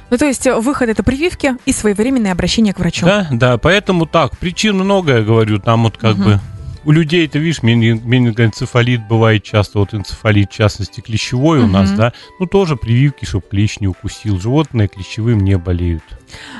Ну, 0.10 0.18
то 0.18 0.26
есть 0.26 0.48
э, 0.48 0.56
выход 0.56 0.90
это 0.90 1.04
прививки 1.04 1.56
и 1.66 1.74
своевременное 1.74 2.32
обращение 2.32 2.74
к 2.74 2.80
врачу. 2.80 3.06
Да, 3.06 3.28
да, 3.32 3.58
поэтому 3.58 4.06
так, 4.06 4.38
причин 4.38 4.76
много, 4.76 5.18
я 5.18 5.22
говорю, 5.24 5.60
там 5.60 5.84
вот 5.84 5.98
как 5.98 6.16
Мгм. 6.16 6.24
бы 6.24 6.40
у 6.86 6.92
людей, 6.92 7.28
ты 7.28 7.40
видишь, 7.40 7.64
мени- 7.64 8.00
менингоэнцефалит 8.02 9.06
бывает 9.10 9.44
часто, 9.44 9.80
вот 9.80 9.94
энцефалит, 9.94 10.50
в 10.52 10.56
частности, 10.56 11.02
клещевой 11.02 11.60
у 11.60 11.68
нас, 11.68 11.92
да, 11.92 12.14
ну 12.40 12.46
тоже 12.46 12.78
прививки, 12.78 13.26
чтобы 13.26 13.44
клещ 13.50 13.80
не 13.82 13.88
укусил. 13.90 14.40
Животные 14.40 14.88
клещевым 14.88 15.40
не 15.40 15.58
болеют. 15.58 16.04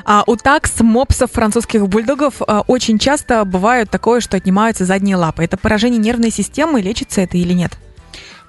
А 0.04 0.24
у 0.26 0.36
такс, 0.36 0.80
мопсов, 0.80 1.32
французских 1.32 1.88
бульдогов 1.88 2.42
э, 2.46 2.62
очень 2.66 2.98
часто 2.98 3.42
бывает 3.46 3.88
такое, 3.90 4.20
что 4.20 4.36
отнимаются 4.36 4.84
задние 4.84 5.16
лапы. 5.16 5.44
Это 5.44 5.56
поражение 5.56 5.98
нервной 5.98 6.30
системы, 6.30 6.82
лечится 6.82 7.22
это 7.22 7.38
или 7.38 7.54
нет? 7.54 7.78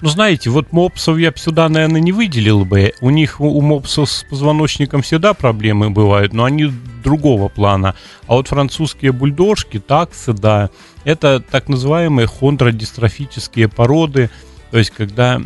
Ну, 0.02 0.08
знаете, 0.08 0.50
вот 0.50 0.72
мопсов 0.72 1.18
я 1.18 1.32
бы 1.32 1.38
сюда, 1.38 1.68
наверное, 1.68 2.00
не 2.00 2.14
выделил 2.14 2.64
бы. 2.64 2.94
У 3.02 3.10
них, 3.10 3.42
у 3.42 3.60
мопсов 3.60 4.10
с 4.10 4.24
позвоночником 4.24 5.02
всегда 5.02 5.34
проблемы 5.34 5.90
бывают, 5.90 6.32
но 6.32 6.46
они 6.46 6.72
другого 7.04 7.50
плана. 7.50 7.96
А 8.26 8.36
вот 8.36 8.48
французские 8.48 9.12
бульдожки, 9.12 9.80
таксы, 9.80 10.32
да, 10.32 10.70
это 11.04 11.42
так 11.42 11.68
называемые 11.68 12.28
хондродистрофические 12.28 13.68
породы, 13.68 14.30
то 14.72 14.78
есть 14.78 14.92
когда 14.92 15.42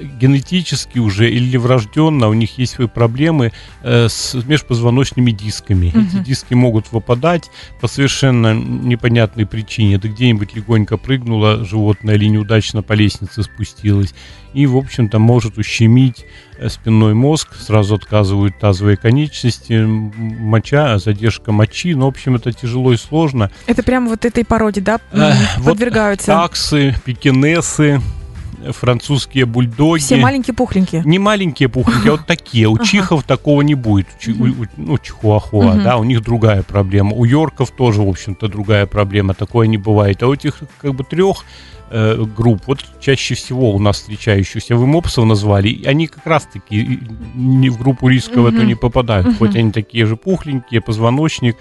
генетически 0.00 0.98
уже 0.98 1.30
или 1.30 1.56
врожденно 1.56 2.28
у 2.28 2.34
них 2.34 2.58
есть 2.58 2.74
свои 2.74 2.86
проблемы 2.86 3.52
э, 3.82 4.08
с 4.08 4.34
межпозвоночными 4.34 5.30
дисками. 5.30 5.92
Мгм. 5.94 6.06
Эти 6.06 6.24
диски 6.24 6.54
могут 6.54 6.92
выпадать 6.92 7.50
по 7.80 7.88
совершенно 7.88 8.54
непонятной 8.54 9.46
причине. 9.46 9.96
Это 9.96 10.08
где-нибудь 10.08 10.54
легонько 10.54 10.96
прыгнуло 10.96 11.64
животное 11.64 12.14
или 12.14 12.26
неудачно 12.26 12.82
по 12.82 12.92
лестнице 12.92 13.42
спустилось. 13.42 14.14
И, 14.54 14.66
в 14.66 14.76
общем-то, 14.76 15.18
может 15.18 15.58
ущемить 15.58 16.24
э, 16.58 16.68
спинной 16.70 17.12
мозг, 17.12 17.54
сразу 17.56 17.96
отказывают 17.96 18.58
тазовые 18.58 18.96
конечности, 18.96 19.84
моча, 19.84 20.98
задержка 20.98 21.52
мочи. 21.52 21.94
Ну, 21.94 22.06
в 22.06 22.08
общем, 22.08 22.36
это 22.36 22.52
тяжело 22.52 22.92
и 22.92 22.96
сложно. 22.96 23.50
Это 23.66 23.82
прямо 23.82 24.08
вот 24.08 24.24
этой 24.24 24.44
породе, 24.44 24.80
да, 24.80 24.98
м, 25.12 25.20
Эх, 25.20 25.58
вот 25.58 25.72
подвергаются? 25.72 26.26
Таксы, 26.28 26.94
пекинесы, 27.04 28.00
э, 28.00 28.15
французские 28.72 29.46
бульдоги. 29.46 30.00
Все 30.00 30.16
маленькие 30.16 30.54
пухленькие. 30.54 31.02
Не 31.04 31.18
маленькие 31.18 31.68
пухленькие, 31.68 32.12
а 32.12 32.16
вот 32.16 32.26
такие. 32.26 32.68
У 32.68 32.78
чихов 32.78 33.24
такого 33.24 33.62
не 33.62 33.74
будет. 33.74 34.06
Ну, 34.76 34.98
чихуахуа, 34.98 35.74
да, 35.74 35.96
у 35.96 36.04
них 36.04 36.22
другая 36.22 36.62
проблема. 36.62 37.12
У 37.12 37.24
йорков 37.24 37.70
тоже, 37.70 38.02
в 38.02 38.08
общем-то, 38.08 38.48
другая 38.48 38.86
проблема. 38.86 39.34
Такое 39.34 39.66
не 39.66 39.78
бывает. 39.78 40.22
А 40.22 40.28
у 40.28 40.34
этих 40.34 40.60
как 40.80 40.94
бы 40.94 41.04
трех 41.04 41.44
э, 41.90 42.24
групп, 42.24 42.62
вот 42.66 42.84
чаще 43.00 43.34
всего 43.34 43.74
у 43.74 43.78
нас 43.78 43.96
встречающихся, 43.96 44.76
вы 44.76 44.86
мопсов 44.86 45.24
назвали, 45.24 45.68
и 45.68 45.84
они 45.86 46.06
как 46.06 46.26
раз-таки 46.26 47.00
не 47.34 47.70
в 47.70 47.78
группу 47.78 48.08
риска 48.08 48.40
в 48.40 48.46
эту 48.46 48.62
не 48.62 48.74
попадают. 48.74 49.36
Хоть 49.38 49.56
они 49.56 49.72
такие 49.72 50.06
же 50.06 50.16
пухленькие, 50.16 50.80
позвоночник, 50.80 51.56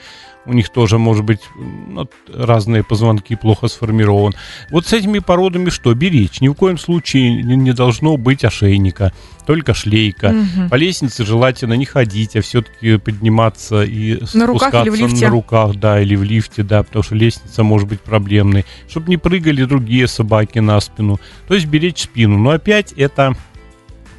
у 0.45 0.53
них 0.53 0.69
тоже 0.69 0.97
может 0.97 1.25
быть 1.25 1.41
ну, 1.55 2.07
разные 2.33 2.83
позвонки 2.83 3.35
плохо 3.35 3.67
сформирован. 3.67 4.33
Вот 4.71 4.85
с 4.85 4.93
этими 4.93 5.19
породами 5.19 5.69
что? 5.69 5.93
Беречь. 5.93 6.41
Ни 6.41 6.47
в 6.47 6.53
коем 6.53 6.77
случае 6.77 7.43
не, 7.43 7.73
должно 7.73 8.17
быть 8.17 8.43
ошейника, 8.43 9.11
только 9.45 9.73
шлейка. 9.73 10.29
Мгм. 10.29 10.69
По 10.69 10.75
лестнице 10.75 11.25
желательно 11.25 11.73
не 11.73 11.85
ходить, 11.85 12.35
а 12.35 12.41
все-таки 12.41 12.97
подниматься 12.97 13.83
и 13.83 14.19
На 14.33 14.45
руках 14.47 14.73
или 14.73 14.89
в 14.89 14.95
спускаться 14.95 15.05
лифте? 15.07 15.25
на 15.25 15.31
руках, 15.31 15.75
да, 15.75 16.01
или 16.01 16.15
в 16.15 16.23
лифте, 16.23 16.63
да, 16.63 16.83
потому 16.83 17.03
что 17.03 17.15
лестница 17.15 17.63
может 17.63 17.87
быть 17.87 18.01
проблемной. 18.01 18.65
Чтобы 18.87 19.09
не 19.09 19.17
прыгали 19.17 19.63
другие 19.63 20.07
собаки 20.07 20.59
на 20.59 20.79
спину. 20.79 21.19
То 21.47 21.55
есть 21.55 21.67
беречь 21.67 22.03
спину. 22.03 22.37
Но 22.37 22.51
опять 22.51 22.93
это 22.93 23.35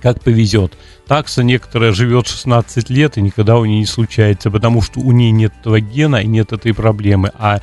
как 0.06 0.22
повезет. 0.22 0.72
Такса 1.08 1.42
некоторая 1.42 1.90
живет 1.90 2.28
16 2.28 2.90
лет, 2.90 3.18
и 3.18 3.20
никогда 3.20 3.58
у 3.58 3.64
нее 3.64 3.80
не 3.80 3.86
случается, 3.86 4.52
потому 4.52 4.80
что 4.80 5.00
у 5.00 5.10
нее 5.10 5.32
нет 5.32 5.52
этого 5.58 5.80
гена 5.80 6.18
и 6.18 6.28
нет 6.28 6.52
этой 6.52 6.72
проблемы. 6.74 7.32
А 7.36 7.60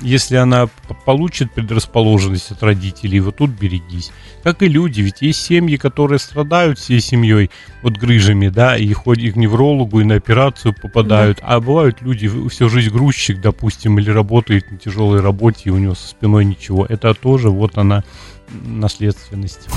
если 0.00 0.34
она 0.34 0.66
получит 1.06 1.52
предрасположенность 1.52 2.50
от 2.50 2.64
родителей, 2.64 3.20
вот 3.20 3.36
тут 3.36 3.50
берегись. 3.50 4.10
Как 4.42 4.64
и 4.64 4.66
люди, 4.66 5.02
ведь 5.02 5.22
есть 5.22 5.40
семьи, 5.40 5.76
которые 5.76 6.18
страдают 6.18 6.80
всей 6.80 6.98
семьей 6.98 7.48
вот 7.80 7.96
грыжами, 7.96 8.48
да, 8.48 8.76
и 8.76 8.92
ходят 8.92 9.34
к 9.34 9.36
неврологу, 9.36 10.00
и 10.00 10.04
на 10.04 10.16
операцию 10.16 10.74
попадают. 10.74 11.38
А 11.42 11.60
бывают 11.60 12.02
люди, 12.02 12.28
всю 12.48 12.68
жизнь 12.68 12.90
грузчик, 12.90 13.40
допустим, 13.40 14.00
или 14.00 14.10
работает 14.10 14.68
на 14.68 14.78
тяжелой 14.78 15.20
работе, 15.20 15.60
и 15.66 15.70
у 15.70 15.78
него 15.78 15.94
со 15.94 16.08
спиной 16.08 16.44
ничего. 16.44 16.86
Это 16.86 17.14
тоже 17.14 17.50
вот 17.50 17.78
она 17.78 18.02
наследственность. 18.48 19.68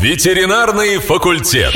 Ветеринарный 0.00 0.98
факультет. 0.98 1.74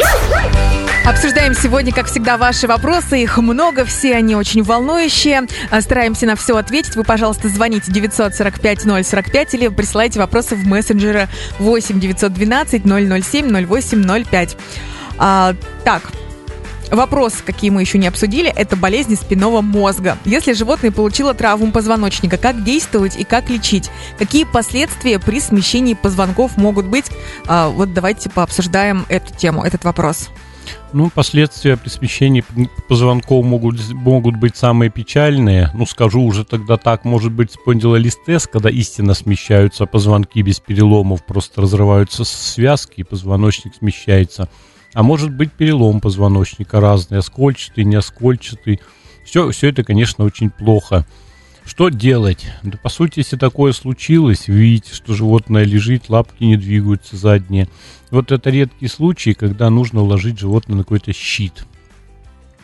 Обсуждаем 1.08 1.54
сегодня, 1.54 1.90
как 1.90 2.06
всегда, 2.06 2.36
ваши 2.36 2.66
вопросы. 2.66 3.22
Их 3.22 3.38
много, 3.38 3.86
все 3.86 4.14
они 4.14 4.36
очень 4.36 4.62
волнующие. 4.62 5.46
А, 5.70 5.80
Стараемся 5.80 6.26
на 6.26 6.36
все 6.36 6.54
ответить. 6.56 6.96
Вы, 6.96 7.04
пожалуйста, 7.04 7.48
звоните 7.48 7.90
945-045 7.90 9.48
или 9.52 9.68
присылайте 9.68 10.18
вопросы 10.18 10.54
в 10.54 10.66
мессенджеры 10.66 11.28
8 11.60 11.98
912 11.98 12.82
007 12.84 13.66
0805. 13.66 14.56
А, 15.16 15.54
так, 15.82 16.02
Вопрос, 16.90 17.42
какие 17.44 17.70
мы 17.70 17.82
еще 17.82 17.98
не 17.98 18.06
обсудили, 18.06 18.50
это 18.50 18.74
болезни 18.74 19.14
спинного 19.14 19.60
мозга. 19.60 20.16
Если 20.24 20.54
животное 20.54 20.90
получило 20.90 21.34
травму 21.34 21.70
позвоночника, 21.70 22.38
как 22.38 22.64
действовать 22.64 23.16
и 23.16 23.24
как 23.24 23.50
лечить? 23.50 23.90
Какие 24.18 24.44
последствия 24.44 25.18
при 25.18 25.40
смещении 25.40 25.94
позвонков 25.94 26.56
могут 26.56 26.86
быть? 26.86 27.06
А, 27.46 27.68
вот 27.68 27.92
давайте 27.92 28.30
пообсуждаем 28.30 29.04
эту 29.08 29.34
тему, 29.36 29.62
этот 29.62 29.84
вопрос. 29.84 30.30
Ну, 30.94 31.10
последствия 31.10 31.76
при 31.76 31.90
смещении 31.90 32.42
позвонков 32.88 33.44
могут, 33.44 33.76
могут 33.92 34.36
быть 34.36 34.56
самые 34.56 34.90
печальные. 34.90 35.70
Ну, 35.74 35.84
скажу 35.84 36.22
уже 36.22 36.44
тогда 36.44 36.78
так, 36.78 37.04
может 37.04 37.32
быть, 37.32 37.52
спондилолистез, 37.52 38.46
когда 38.46 38.70
истинно 38.70 39.12
смещаются 39.12 39.84
позвонки 39.84 40.40
без 40.40 40.60
переломов, 40.60 41.24
просто 41.26 41.60
разрываются 41.60 42.24
связки, 42.24 43.00
и 43.00 43.04
позвоночник 43.04 43.74
смещается. 43.74 44.48
А 44.94 45.02
может 45.02 45.34
быть 45.34 45.52
перелом 45.52 46.00
позвоночника 46.00 46.80
разный, 46.80 47.18
оскольчатый, 47.18 47.84
неоскольчатый. 47.84 48.80
Все, 49.24 49.50
все 49.50 49.68
это, 49.68 49.84
конечно, 49.84 50.24
очень 50.24 50.50
плохо. 50.50 51.06
Что 51.68 51.90
делать? 51.90 52.46
Да, 52.62 52.78
по 52.78 52.88
сути, 52.88 53.18
если 53.18 53.36
такое 53.36 53.72
случилось, 53.72 54.48
видите, 54.48 54.94
что 54.94 55.12
животное 55.12 55.64
лежит, 55.64 56.08
лапки 56.08 56.44
не 56.44 56.56
двигаются 56.56 57.18
задние. 57.18 57.68
Вот 58.10 58.32
это 58.32 58.48
редкий 58.48 58.88
случай, 58.88 59.34
когда 59.34 59.68
нужно 59.68 60.00
уложить 60.00 60.38
животное 60.38 60.78
на 60.78 60.84
какой-то 60.84 61.12
щит. 61.12 61.66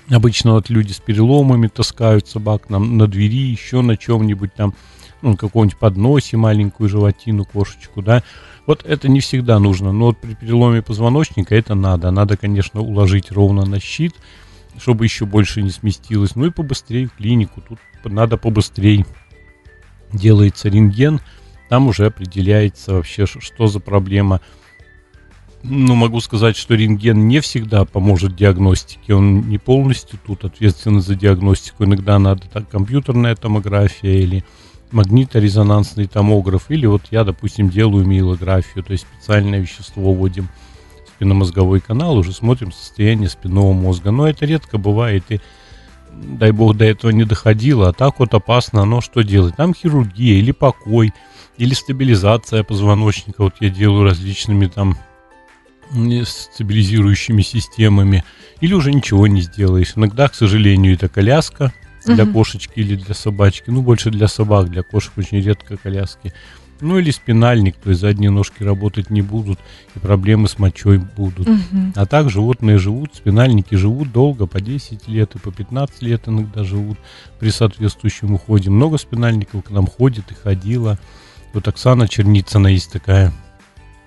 Обычно 0.08 0.52
вот 0.52 0.70
люди 0.70 0.92
с 0.92 1.00
переломами 1.00 1.68
таскают 1.68 2.28
собак 2.28 2.70
на, 2.70 2.78
на 2.78 3.06
двери, 3.06 3.50
еще 3.50 3.82
на 3.82 3.98
чем-нибудь 3.98 4.54
там, 4.54 4.74
ну, 5.20 5.32
на 5.32 5.36
каком-нибудь 5.36 5.78
подносе 5.78 6.38
маленькую 6.38 6.88
животину, 6.88 7.44
кошечку, 7.44 8.00
да. 8.00 8.22
Вот 8.66 8.84
это 8.84 9.08
не 9.08 9.20
всегда 9.20 9.58
нужно, 9.58 9.92
но 9.92 10.06
вот 10.06 10.18
при 10.18 10.34
переломе 10.34 10.80
позвоночника 10.80 11.54
это 11.54 11.74
надо. 11.74 12.10
Надо, 12.10 12.36
конечно, 12.36 12.80
уложить 12.80 13.30
ровно 13.30 13.66
на 13.66 13.78
щит, 13.78 14.14
чтобы 14.78 15.04
еще 15.04 15.26
больше 15.26 15.62
не 15.62 15.70
сместилось. 15.70 16.34
Ну 16.34 16.46
и 16.46 16.50
побыстрее 16.50 17.06
в 17.06 17.12
клинику. 17.12 17.60
Тут 17.60 17.78
надо 18.04 18.36
побыстрее. 18.38 19.04
Делается 20.12 20.68
рентген, 20.68 21.20
там 21.68 21.88
уже 21.88 22.06
определяется 22.06 22.94
вообще, 22.94 23.26
что 23.26 23.66
за 23.66 23.80
проблема. 23.80 24.40
Ну, 25.62 25.94
могу 25.94 26.20
сказать, 26.20 26.56
что 26.56 26.74
рентген 26.74 27.26
не 27.26 27.40
всегда 27.40 27.84
поможет 27.84 28.36
диагностике. 28.36 29.14
Он 29.14 29.48
не 29.48 29.58
полностью 29.58 30.18
тут 30.24 30.44
ответственен 30.44 31.00
за 31.00 31.14
диагностику. 31.14 31.84
Иногда 31.84 32.18
надо 32.18 32.42
так 32.52 32.68
компьютерная 32.68 33.34
томография 33.34 34.20
или 34.20 34.44
магниторезонансный 34.90 36.06
томограф. 36.06 36.70
Или 36.70 36.86
вот 36.86 37.02
я, 37.10 37.24
допустим, 37.24 37.70
делаю 37.70 38.06
миелографию, 38.06 38.84
то 38.84 38.92
есть 38.92 39.06
специальное 39.12 39.60
вещество 39.60 40.12
вводим 40.12 40.48
в 41.04 41.08
спинномозговой 41.16 41.80
канал, 41.80 42.16
уже 42.16 42.32
смотрим 42.32 42.72
состояние 42.72 43.28
спинного 43.28 43.72
мозга. 43.72 44.10
Но 44.10 44.28
это 44.28 44.46
редко 44.46 44.78
бывает, 44.78 45.24
и 45.30 45.40
дай 46.12 46.52
бог 46.52 46.76
до 46.76 46.84
этого 46.84 47.10
не 47.10 47.24
доходило. 47.24 47.88
А 47.88 47.92
так 47.92 48.18
вот 48.18 48.34
опасно, 48.34 48.84
но 48.84 49.00
что 49.00 49.22
делать? 49.22 49.56
Там 49.56 49.74
хирургия 49.74 50.38
или 50.38 50.52
покой, 50.52 51.12
или 51.56 51.74
стабилизация 51.74 52.62
позвоночника. 52.62 53.42
Вот 53.42 53.54
я 53.60 53.70
делаю 53.70 54.04
различными 54.04 54.66
там 54.66 54.96
м, 55.92 56.24
стабилизирующими 56.24 57.42
системами. 57.42 58.24
Или 58.60 58.74
уже 58.74 58.92
ничего 58.92 59.26
не 59.26 59.40
сделаешь. 59.40 59.92
Иногда, 59.96 60.28
к 60.28 60.34
сожалению, 60.34 60.94
это 60.94 61.08
коляска 61.08 61.72
для 62.06 62.26
кошечки 62.26 62.80
или 62.80 62.96
для 62.96 63.14
собачки. 63.14 63.70
Ну, 63.70 63.82
больше 63.82 64.10
для 64.10 64.28
собак, 64.28 64.70
для 64.70 64.82
кошек 64.82 65.12
очень 65.16 65.40
редко 65.40 65.76
коляски. 65.76 66.32
Ну, 66.80 66.98
или 66.98 67.10
спинальник, 67.12 67.76
то 67.76 67.90
есть 67.90 68.00
задние 68.00 68.30
ножки 68.30 68.62
работать 68.62 69.08
не 69.08 69.22
будут, 69.22 69.58
и 69.94 69.98
проблемы 69.98 70.48
с 70.48 70.58
мочой 70.58 70.98
будут. 70.98 71.46
Мгм. 71.48 71.92
А 71.94 72.04
так 72.04 72.30
животные 72.30 72.78
живут, 72.78 73.14
спинальники 73.14 73.74
живут 73.76 74.12
долго, 74.12 74.46
по 74.46 74.60
10 74.60 75.06
лет 75.08 75.34
и 75.34 75.38
по 75.38 75.52
15 75.52 76.02
лет 76.02 76.22
иногда 76.26 76.64
живут 76.64 76.98
при 77.38 77.50
соответствующем 77.50 78.34
уходе. 78.34 78.70
Много 78.70 78.98
спинальников 78.98 79.64
к 79.64 79.70
нам 79.70 79.86
ходит 79.86 80.30
и 80.32 80.34
ходила. 80.34 80.98
Вот 81.52 81.68
Оксана 81.68 82.08
Черницына 82.08 82.66
есть 82.66 82.90
такая 82.90 83.32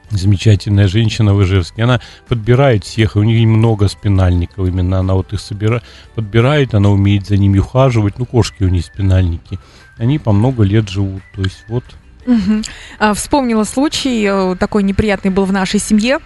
замечательная 0.10 0.88
женщина 0.88 1.34
в 1.34 1.44
Ижевске, 1.44 1.84
она 1.84 2.02
подбирает 2.28 2.84
всех, 2.84 3.16
и 3.16 3.20
у 3.20 3.24
нее 3.24 3.46
много 3.48 3.88
спинальников, 3.88 4.68
именно. 4.68 5.00
Она 5.00 5.14
вот 5.16 5.34
их 5.34 5.40
собира, 5.40 5.82
подбирает, 6.16 6.74
она 6.74 6.90
умеет 6.90 7.28
за 7.28 7.38
ними 7.38 7.60
ухаживать, 7.60 8.20
ну, 8.20 8.26
кошки 8.26 8.64
у 8.64 8.70
нее 8.70 8.84
спинальники, 8.84 9.60
они 9.98 10.20
по 10.20 10.32
много 10.32 10.64
лет 10.64 10.90
живут, 10.90 11.22
то 11.36 11.42
есть 11.42 11.64
вот. 11.68 11.84
Угу. 12.26 12.62
А, 13.00 13.14
вспомнила 13.14 13.64
случай, 13.64 14.26
э, 14.26 14.56
такой 14.58 14.84
неприятный 14.84 15.32
был 15.32 15.46
в 15.46 15.54
нашей 15.54 15.80
семье, 15.80 16.20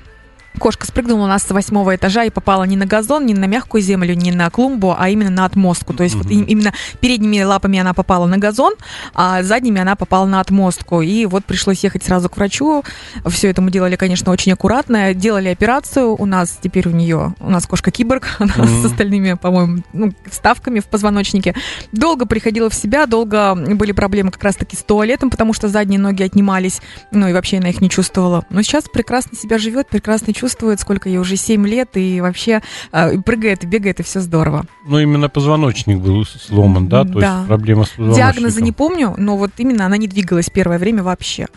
Кошка 0.59 0.85
спрыгнула 0.85 1.23
у 1.23 1.27
нас 1.27 1.43
с 1.43 1.49
восьмого 1.49 1.95
этажа 1.95 2.23
и 2.23 2.29
попала 2.29 2.63
не 2.65 2.75
на 2.75 2.85
газон, 2.85 3.25
не 3.25 3.33
на 3.33 3.45
мягкую 3.45 3.81
землю, 3.81 4.13
не 4.13 4.31
на 4.31 4.49
клумбу, 4.49 4.95
а 4.97 5.09
именно 5.09 5.29
на 5.29 5.45
отмостку. 5.45 5.93
То 5.93 6.03
есть 6.03 6.15
mm-hmm. 6.15 6.23
вот 6.23 6.49
именно 6.49 6.73
передними 6.99 7.41
лапами 7.41 7.79
она 7.79 7.93
попала 7.93 8.27
на 8.27 8.37
газон, 8.37 8.73
а 9.13 9.43
задними 9.43 9.81
она 9.81 9.95
попала 9.95 10.25
на 10.25 10.39
отмостку. 10.39 11.01
И 11.01 11.25
вот 11.25 11.45
пришлось 11.45 11.83
ехать 11.83 12.03
сразу 12.03 12.29
к 12.29 12.37
врачу. 12.37 12.83
Все 13.27 13.49
это 13.49 13.61
мы 13.61 13.71
делали, 13.71 13.95
конечно, 13.95 14.31
очень 14.31 14.51
аккуратно. 14.51 15.13
Делали 15.13 15.49
операцию. 15.49 16.15
У 16.15 16.25
нас 16.25 16.59
теперь 16.61 16.87
у 16.87 16.91
нее, 16.91 17.33
у 17.39 17.49
нас 17.49 17.65
кошка 17.65 17.89
киборг, 17.91 18.27
она 18.39 18.53
mm-hmm. 18.53 18.81
с 18.81 18.85
остальными, 18.85 19.33
по-моему, 19.33 19.83
ну, 19.93 20.13
вставками 20.29 20.79
в 20.79 20.85
позвоночнике. 20.85 21.55
Долго 21.91 22.25
приходила 22.25 22.69
в 22.69 22.75
себя, 22.75 23.05
долго 23.05 23.55
были 23.55 23.93
проблемы 23.93 24.31
как 24.31 24.43
раз-таки 24.43 24.75
с 24.75 24.83
туалетом, 24.83 25.29
потому 25.29 25.53
что 25.53 25.69
задние 25.69 25.99
ноги 25.99 26.23
отнимались, 26.23 26.81
ну 27.11 27.27
и 27.27 27.33
вообще 27.33 27.57
она 27.57 27.69
их 27.69 27.81
не 27.81 27.89
чувствовала. 27.89 28.45
Но 28.49 28.61
сейчас 28.61 28.85
прекрасно 28.85 29.37
себя 29.37 29.57
живет, 29.57 29.87
прекрасно 29.87 30.33
чувствует, 30.33 30.40
сколько 30.49 31.09
ей 31.09 31.17
уже 31.17 31.35
7 31.35 31.67
лет, 31.67 31.89
и 31.95 32.21
вообще 32.21 32.61
э, 32.91 33.19
прыгает, 33.21 33.63
и 33.63 33.67
бегает, 33.67 33.99
и 33.99 34.03
все 34.03 34.19
здорово. 34.19 34.65
Ну, 34.85 34.99
именно 34.99 35.29
позвоночник 35.29 35.99
был 35.99 36.25
сломан, 36.25 36.87
да? 36.87 37.03
То 37.03 37.19
да. 37.19 37.37
есть 37.37 37.47
проблема 37.47 37.85
с 37.85 37.89
позвоночником. 37.89 38.33
Диагноза 38.33 38.61
не 38.61 38.71
помню, 38.71 39.13
но 39.17 39.37
вот 39.37 39.51
именно 39.57 39.85
она 39.85 39.97
не 39.97 40.07
двигалась 40.07 40.49
первое 40.49 40.79
время 40.79 41.03
вообще. 41.03 41.47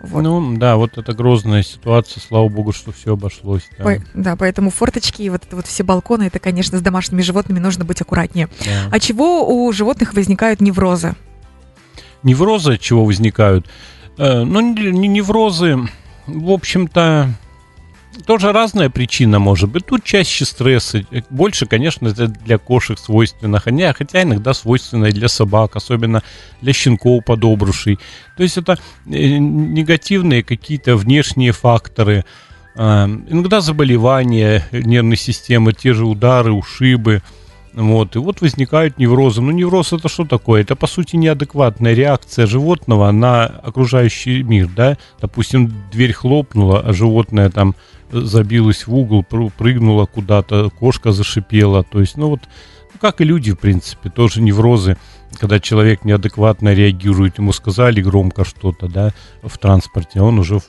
Вот. 0.00 0.22
Ну, 0.22 0.56
да, 0.56 0.76
вот 0.76 0.96
это 0.96 1.12
грозная 1.12 1.62
ситуация, 1.62 2.22
слава 2.22 2.48
богу, 2.48 2.72
что 2.72 2.90
все 2.90 3.12
обошлось. 3.12 3.68
Да. 3.76 3.84
По, 3.84 3.96
да, 4.14 4.36
поэтому 4.36 4.70
форточки 4.70 5.22
и 5.22 5.28
вот 5.28 5.44
это 5.44 5.56
вот 5.56 5.66
все 5.66 5.82
балконы, 5.82 6.24
это, 6.24 6.38
конечно, 6.38 6.78
с 6.78 6.80
домашними 6.80 7.20
животными 7.20 7.58
нужно 7.58 7.84
быть 7.84 8.00
аккуратнее. 8.00 8.48
Да. 8.64 8.88
А 8.90 8.98
чего 8.98 9.46
у 9.46 9.70
животных 9.72 10.14
возникают 10.14 10.62
неврозы? 10.62 11.14
Неврозы 12.22 12.78
чего 12.78 13.04
возникают? 13.04 13.66
Э, 14.16 14.42
ну, 14.42 14.60
неврозы, 14.60 15.78
в 16.26 16.50
общем-то, 16.50 17.34
тоже 18.26 18.52
разная 18.52 18.90
причина 18.90 19.38
может 19.38 19.70
быть. 19.70 19.86
Тут 19.86 20.04
чаще 20.04 20.44
стресса. 20.44 21.04
Больше, 21.30 21.66
конечно, 21.66 22.08
это 22.08 22.26
для 22.26 22.58
кошек 22.58 22.98
свойственно. 22.98 23.60
Хотя, 23.60 23.92
хотя 23.92 24.22
иногда 24.22 24.54
свойственно 24.54 25.06
и 25.06 25.12
для 25.12 25.28
собак, 25.28 25.76
особенно 25.76 26.22
для 26.60 26.72
щенков 26.72 27.24
подобрушей. 27.24 27.98
То 28.36 28.42
есть 28.42 28.58
это 28.58 28.78
э, 29.06 29.38
негативные 29.38 30.42
какие-то 30.42 30.96
внешние 30.96 31.52
факторы. 31.52 32.24
А, 32.76 33.06
иногда 33.06 33.60
заболевания 33.60 34.66
нервной 34.72 35.16
системы, 35.16 35.72
те 35.72 35.92
же 35.92 36.04
удары, 36.04 36.52
ушибы. 36.52 37.22
Вот, 37.72 38.16
и 38.16 38.18
вот 38.18 38.40
возникают 38.40 38.98
неврозы. 38.98 39.40
Ну, 39.40 39.52
невроз 39.52 39.92
это 39.92 40.08
что 40.08 40.24
такое? 40.24 40.62
Это, 40.62 40.74
по 40.74 40.88
сути, 40.88 41.14
неадекватная 41.14 41.94
реакция 41.94 42.46
животного 42.46 43.10
на 43.12 43.46
окружающий 43.46 44.42
мир, 44.42 44.68
да? 44.74 44.98
Допустим, 45.20 45.72
дверь 45.92 46.12
хлопнула, 46.12 46.80
а 46.80 46.92
животное 46.92 47.48
там 47.48 47.76
забилась 48.10 48.86
в 48.86 48.94
угол, 48.94 49.24
прыгнула 49.24 50.06
куда-то, 50.06 50.70
кошка 50.70 51.12
зашипела. 51.12 51.82
То 51.84 52.00
есть, 52.00 52.16
ну 52.16 52.28
вот, 52.28 52.40
ну, 52.92 52.98
как 53.00 53.20
и 53.20 53.24
люди, 53.24 53.52
в 53.52 53.58
принципе, 53.58 54.10
тоже 54.10 54.42
неврозы, 54.42 54.96
когда 55.38 55.60
человек 55.60 56.04
неадекватно 56.04 56.74
реагирует, 56.74 57.38
ему 57.38 57.52
сказали 57.52 58.00
громко 58.00 58.44
что-то, 58.44 58.88
да, 58.88 59.12
в 59.42 59.56
транспорте, 59.58 60.20
а 60.20 60.24
он 60.24 60.38
уже 60.38 60.60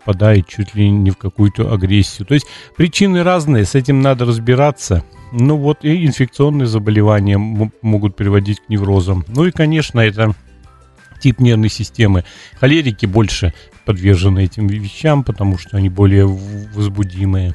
впадает 0.00 0.48
чуть 0.48 0.74
ли 0.74 0.90
не 0.90 1.10
в 1.10 1.16
какую-то 1.16 1.72
агрессию. 1.72 2.26
То 2.26 2.34
есть 2.34 2.46
причины 2.76 3.22
разные, 3.22 3.64
с 3.64 3.74
этим 3.74 4.00
надо 4.00 4.24
разбираться. 4.24 5.04
Ну 5.32 5.56
вот 5.56 5.84
и 5.84 6.06
инфекционные 6.06 6.66
заболевания 6.66 7.36
могут 7.36 8.16
приводить 8.16 8.60
к 8.60 8.68
неврозам. 8.68 9.24
Ну 9.28 9.44
и, 9.44 9.50
конечно, 9.50 10.00
это 10.00 10.34
тип 11.20 11.40
нервной 11.40 11.68
системы. 11.68 12.24
Холерики 12.58 13.06
больше 13.06 13.52
подвержены 13.88 14.44
этим 14.44 14.66
вещам, 14.66 15.24
потому 15.24 15.56
что 15.56 15.78
они 15.78 15.88
более 15.88 16.26
возбудимые. 16.26 17.54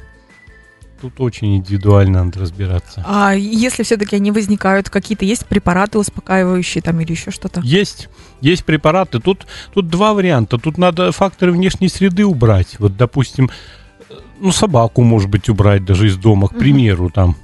Тут 1.00 1.20
очень 1.20 1.58
индивидуально 1.58 2.24
надо 2.24 2.40
разбираться. 2.40 3.04
А 3.06 3.34
если 3.34 3.84
все-таки 3.84 4.16
они 4.16 4.32
возникают, 4.32 4.90
какие-то 4.90 5.24
есть 5.24 5.46
препараты 5.46 5.96
успокаивающие 5.96 6.82
там 6.82 7.00
или 7.00 7.12
еще 7.12 7.30
что-то? 7.30 7.60
Есть, 7.60 8.08
есть 8.40 8.64
препараты. 8.64 9.20
Тут, 9.20 9.46
тут 9.72 9.86
два 9.86 10.12
варианта. 10.12 10.58
Тут 10.58 10.76
надо 10.76 11.12
факторы 11.12 11.52
внешней 11.52 11.88
среды 11.88 12.26
убрать. 12.26 12.80
Вот, 12.80 12.96
допустим, 12.96 13.48
ну, 14.40 14.50
собаку, 14.50 15.02
может 15.02 15.30
быть, 15.30 15.48
убрать 15.48 15.84
даже 15.84 16.08
из 16.08 16.16
дома, 16.16 16.48
к 16.48 16.58
примеру, 16.58 17.10
там 17.10 17.36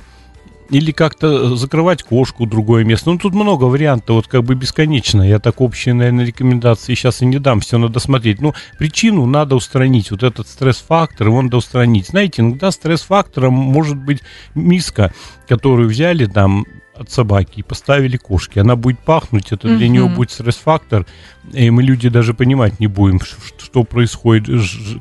или 0.71 0.93
как-то 0.93 1.57
закрывать 1.57 2.03
кошку 2.03 2.47
другое 2.47 2.85
место. 2.85 3.11
Ну, 3.11 3.19
тут 3.19 3.35
много 3.35 3.65
вариантов, 3.65 4.17
вот 4.17 4.27
как 4.29 4.45
бы 4.45 4.55
бесконечно. 4.55 5.23
Я 5.23 5.39
так 5.39 5.61
общие, 5.61 5.95
наверное, 5.95 6.25
рекомендации 6.25 6.95
сейчас 6.95 7.23
и 7.23 7.27
не 7.27 7.39
дам, 7.39 7.61
все 7.61 7.79
надо 7.79 8.01
смотреть. 8.01 8.41
Ну, 8.41 8.55
причину 8.79 9.27
надо 9.27 9.57
устранить, 9.57 10.11
вот 10.11 10.23
этот 10.23 10.49
стресс-фактор, 10.49 11.29
его 11.29 11.43
надо 11.43 11.57
устранить. 11.57 12.09
Знаете, 12.09 12.43
иногда 12.43 12.71
стресс-фактором 12.71 13.53
может 13.53 13.97
быть 13.97 14.21
миска, 14.55 15.13
которую 15.49 15.89
взяли 15.89 16.27
там 16.27 16.65
от 17.01 17.11
собаки 17.11 17.61
и 17.61 17.63
поставили 17.63 18.19
кошки. 18.19 18.59
Она 18.59 18.77
будет 18.77 18.99
пахнуть, 19.01 19.53
это 19.53 19.75
для 19.75 19.89
нее 19.89 20.07
будет 20.09 20.31
стресс-фактор, 20.31 21.07
и 21.53 21.71
мы 21.71 21.83
люди 21.83 22.11
даже 22.11 22.35
понимать 22.35 22.79
не 22.79 22.89
будем, 22.89 23.21
что 23.59 23.85
происходит 23.85 24.49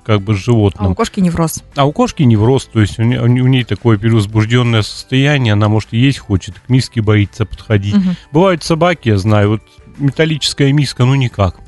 как 0.06 0.22
бы 0.22 0.34
с 0.34 0.38
животным. 0.38 0.88
А 0.88 0.90
у 0.92 0.96
кошки 0.96 1.20
невроз. 1.20 1.62
А 1.76 1.86
у 1.86 1.92
кошки 1.92 2.24
невроз, 2.24 2.70
то 2.72 2.80
есть 2.80 3.00
у 3.00 3.04
нее, 3.04 3.22
у 3.22 3.28
нее 3.28 3.66
такое 3.66 3.98
перевозбужденное 3.98 4.82
состояние, 4.82 5.54
она 5.54 5.68
может 5.68 5.92
есть 5.92 6.20
хочет, 6.20 6.56
к 6.58 6.70
миске 6.70 7.02
боится 7.02 7.46
подходить. 7.46 7.96
Угу. 7.96 8.16
Бывают 8.32 8.64
собаки, 8.64 9.10
я 9.10 9.18
знаю, 9.18 9.50
вот 9.50 9.62
металлическая 9.98 10.72
миска, 10.72 11.04
ну 11.04 11.16
никак. 11.16 11.60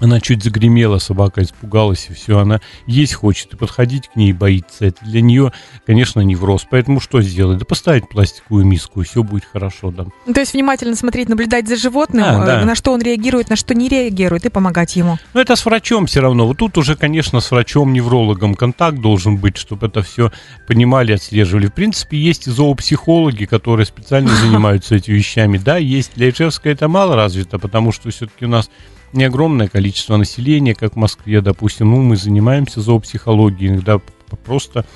Она 0.00 0.20
чуть 0.20 0.42
загремела, 0.42 0.98
собака 0.98 1.42
испугалась, 1.42 2.08
и 2.10 2.14
все, 2.14 2.38
она 2.38 2.60
есть 2.86 3.14
хочет, 3.14 3.54
и 3.54 3.56
подходить 3.56 4.08
к 4.08 4.16
ней 4.16 4.32
боится. 4.32 4.86
Это 4.86 5.04
для 5.04 5.22
нее, 5.22 5.52
конечно, 5.86 6.20
невроз. 6.20 6.66
Поэтому 6.70 7.00
что 7.00 7.22
сделать? 7.22 7.58
Да 7.58 7.64
поставить 7.64 8.08
пластиковую 8.08 8.66
миску, 8.66 9.00
и 9.00 9.04
все 9.04 9.22
будет 9.22 9.44
хорошо, 9.44 9.90
да. 9.90 10.06
Ну, 10.26 10.34
то 10.34 10.40
есть 10.40 10.52
внимательно 10.52 10.96
смотреть, 10.96 11.28
наблюдать 11.28 11.66
за 11.66 11.76
животным, 11.76 12.24
да, 12.24 12.44
да. 12.44 12.64
на 12.64 12.74
что 12.74 12.92
он 12.92 13.00
реагирует, 13.00 13.48
на 13.48 13.56
что 13.56 13.74
не 13.74 13.88
реагирует, 13.88 14.44
и 14.44 14.50
помогать 14.50 14.96
ему. 14.96 15.18
Ну, 15.32 15.40
это 15.40 15.56
с 15.56 15.64
врачом 15.64 16.06
все 16.06 16.20
равно. 16.20 16.46
Вот 16.46 16.58
тут 16.58 16.76
уже, 16.76 16.94
конечно, 16.94 17.40
с 17.40 17.50
врачом-неврологом 17.50 18.54
контакт 18.54 18.98
должен 18.98 19.38
быть, 19.38 19.56
чтобы 19.56 19.86
это 19.86 20.02
все 20.02 20.30
понимали, 20.66 21.12
отслеживали. 21.12 21.68
В 21.68 21.72
принципе, 21.72 22.18
есть 22.18 22.46
и 22.46 22.50
зоопсихологи, 22.50 23.46
которые 23.46 23.86
специально 23.86 24.28
занимаются 24.42 24.94
этими 24.94 25.14
вещами. 25.14 25.56
Да, 25.58 25.78
есть. 25.78 26.12
Для 26.16 26.28
Ижевска 26.28 26.68
это 26.68 26.88
мало 26.88 27.16
развито, 27.16 27.58
потому 27.58 27.92
что 27.92 28.10
все-таки 28.10 28.44
у 28.44 28.48
нас 28.48 28.68
не 29.16 29.24
огромное 29.24 29.68
количество 29.68 30.16
населения, 30.16 30.74
как 30.74 30.92
в 30.92 30.96
Москве, 30.96 31.40
допустим, 31.40 31.90
ну, 31.90 32.02
мы 32.02 32.16
занимаемся 32.16 32.80
зоопсихологией, 32.80 33.72
иногда 33.72 34.00
просто 34.44 34.86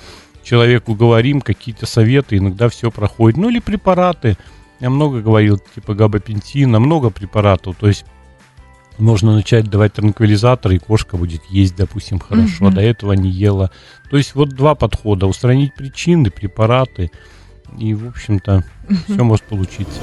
человеку 0.43 0.95
говорим 0.95 1.41
какие-то 1.41 1.87
советы, 1.87 2.37
иногда 2.37 2.69
все 2.69 2.91
проходит. 2.91 3.39
Ну, 3.39 3.51
или 3.51 3.59
препараты. 3.59 4.37
Я 4.81 4.91
много 4.91 5.21
говорил, 5.21 5.59
типа 5.75 5.95
габапентина, 5.95 6.81
много 6.81 7.11
препаратов. 7.11 7.77
То 7.77 7.89
есть 7.89 8.05
можно 8.99 9.35
начать 9.35 9.69
давать 9.69 9.95
транквилизаторы, 9.95 10.77
и 10.77 10.79
кошка 10.79 11.17
будет 11.17 11.43
есть, 11.51 11.77
допустим, 11.77 12.19
хорошо, 12.19 12.67
угу. 12.67 12.75
до 12.75 12.81
этого 12.81 13.13
не 13.13 13.31
ела. 13.31 13.71
То 14.11 14.17
есть 14.17 14.35
вот 14.35 14.51
два 14.51 14.75
подхода. 14.75 15.27
Устранить 15.27 15.75
причины, 15.75 16.31
препараты– 16.31 17.11
и, 17.79 17.95
в 17.95 18.09
общем-то, 18.09 18.65
все 19.09 19.22
может 19.22 19.44
получиться. 19.44 20.00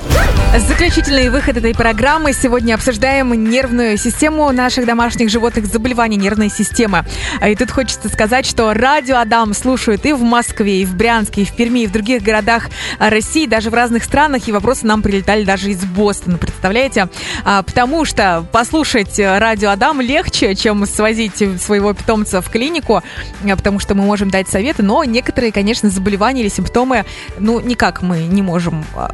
Заключительный 0.56 1.30
выход 1.30 1.58
этой 1.58 1.74
программы. 1.74 2.34
Сегодня 2.34 2.74
обсуждаем 2.74 3.32
нервную 3.34 3.98
систему 3.98 4.52
наших 4.52 4.86
домашних 4.86 5.30
животных, 5.30 5.66
заболевания 5.66 6.16
нервной 6.16 6.50
системы. 6.50 7.06
И 7.46 7.56
тут 7.56 7.70
хочется 7.70 8.10
сказать, 8.10 8.46
что 8.46 8.74
радио 8.74 9.18
Адам 9.18 9.54
слушают 9.54 10.06
и 10.06 10.14
в 10.14 10.22
Москве, 10.22 10.82
и 10.82 10.86
в 10.86 10.96
Брянске, 10.96 11.42
и 11.42 11.46
в 11.46 11.56
Перми, 11.56 11.82
и 11.82 11.88
в 11.88 11.92
других 11.92 12.24
городах 12.24 12.70
России, 12.98 13.46
даже 13.46 13.70
в 13.70 13.74
разных 13.74 14.04
странах. 14.04 14.48
И 14.48 14.52
вопросы 14.52 14.86
нам 14.86 15.02
прилетали 15.02 15.44
даже 15.44 15.70
из 15.70 15.84
Бостона, 15.84 16.38
представляете? 16.38 17.10
А, 17.44 17.62
потому 17.62 18.06
что 18.06 18.46
послушать 18.52 19.20
радио 19.20 19.70
Адам 19.70 20.02
легче, 20.02 20.56
чем 20.56 20.86
свозить 20.86 21.44
своего 21.62 21.94
питомца 21.94 22.42
в 22.42 22.50
клинику, 22.50 23.04
а, 23.44 23.56
потому 23.56 23.80
что 23.80 23.96
мы 23.96 24.04
можем 24.04 24.30
дать 24.30 24.48
советы, 24.48 24.82
но 24.82 25.04
некоторые, 25.04 25.52
конечно, 25.52 25.90
заболевания 25.90 26.42
или 26.42 26.50
симптомы, 26.50 27.06
ну, 27.38 27.60
никак 27.60 28.02
мы 28.02 28.20
не 28.20 28.42
можем 28.42 28.77
а, 28.96 29.10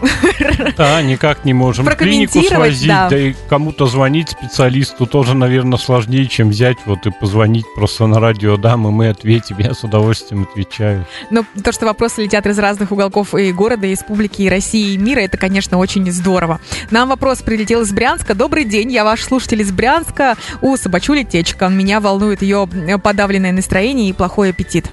Да, 0.76 1.02
никак 1.02 1.44
не 1.44 1.52
можем. 1.52 1.86
Клинику 1.86 2.42
свозить, 2.42 2.88
да. 2.88 3.08
да 3.08 3.18
и 3.18 3.34
кому-то 3.48 3.86
звонить 3.86 4.30
специалисту 4.30 5.06
тоже, 5.06 5.34
наверное, 5.34 5.78
сложнее, 5.78 6.26
чем 6.26 6.50
взять 6.50 6.78
вот 6.86 7.06
и 7.06 7.10
позвонить 7.10 7.66
просто 7.74 8.06
на 8.06 8.20
радио, 8.20 8.56
да, 8.56 8.76
мы, 8.76 8.90
мы 8.90 9.08
ответим, 9.08 9.56
я 9.58 9.74
с 9.74 9.84
удовольствием 9.84 10.46
отвечаю. 10.50 11.06
Ну, 11.30 11.44
то, 11.62 11.72
что 11.72 11.86
вопросы 11.86 12.22
летят 12.22 12.46
из 12.46 12.58
разных 12.58 12.92
уголков 12.92 13.34
и 13.34 13.52
города, 13.52 13.86
и 13.86 13.90
республики, 13.90 14.42
и 14.42 14.48
России, 14.48 14.94
и 14.94 14.98
мира, 14.98 15.20
это, 15.20 15.36
конечно, 15.36 15.78
очень 15.78 16.10
здорово. 16.10 16.60
Нам 16.90 17.08
вопрос 17.08 17.42
прилетел 17.42 17.82
из 17.82 17.92
Брянска. 17.92 18.34
Добрый 18.34 18.64
день, 18.64 18.90
я 18.92 19.04
ваш 19.04 19.22
слушатель 19.22 19.60
из 19.62 19.72
Брянска. 19.72 20.36
У 20.60 20.76
собачули 20.76 21.22
течка. 21.22 21.68
Меня 21.68 22.00
волнует 22.00 22.42
ее 22.42 22.68
подавленное 23.02 23.52
настроение 23.52 24.08
и 24.08 24.12
плохой 24.12 24.50
аппетит. 24.50 24.90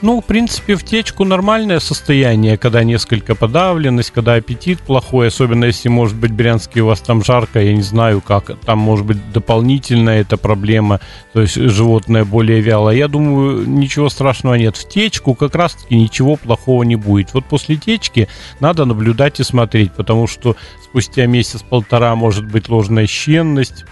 Ну, 0.00 0.20
в 0.20 0.24
принципе, 0.24 0.76
в 0.76 0.84
течку 0.84 1.24
нормальное 1.24 1.80
состояние, 1.80 2.56
когда 2.56 2.84
несколько 2.84 3.34
подавленность, 3.34 4.12
когда 4.12 4.34
аппетит 4.34 4.78
плохой, 4.78 5.26
особенно 5.26 5.64
если, 5.64 5.88
может 5.88 6.16
быть, 6.16 6.30
брянский 6.30 6.82
у 6.82 6.86
вас 6.86 7.00
там 7.00 7.24
жарко, 7.24 7.60
я 7.60 7.72
не 7.72 7.82
знаю 7.82 8.20
как, 8.20 8.56
там, 8.60 8.78
может 8.78 9.04
быть, 9.04 9.32
дополнительная 9.32 10.20
эта 10.20 10.36
проблема, 10.36 11.00
то 11.32 11.40
есть 11.40 11.56
животное 11.56 12.24
более 12.24 12.60
вяло. 12.60 12.90
Я 12.90 13.08
думаю, 13.08 13.68
ничего 13.68 14.08
страшного 14.08 14.54
нет. 14.54 14.76
В 14.76 14.88
течку 14.88 15.34
как 15.34 15.56
раз-таки 15.56 15.96
ничего 15.96 16.36
плохого 16.36 16.84
не 16.84 16.94
будет. 16.94 17.34
Вот 17.34 17.46
после 17.46 17.74
течки 17.74 18.28
надо 18.60 18.84
наблюдать 18.84 19.40
и 19.40 19.42
смотреть, 19.42 19.92
потому 19.92 20.28
что 20.28 20.54
спустя 20.84 21.26
месяц-полтора 21.26 22.14
может 22.14 22.46
быть 22.46 22.68
ложная 22.68 23.08
щенность, 23.08 23.84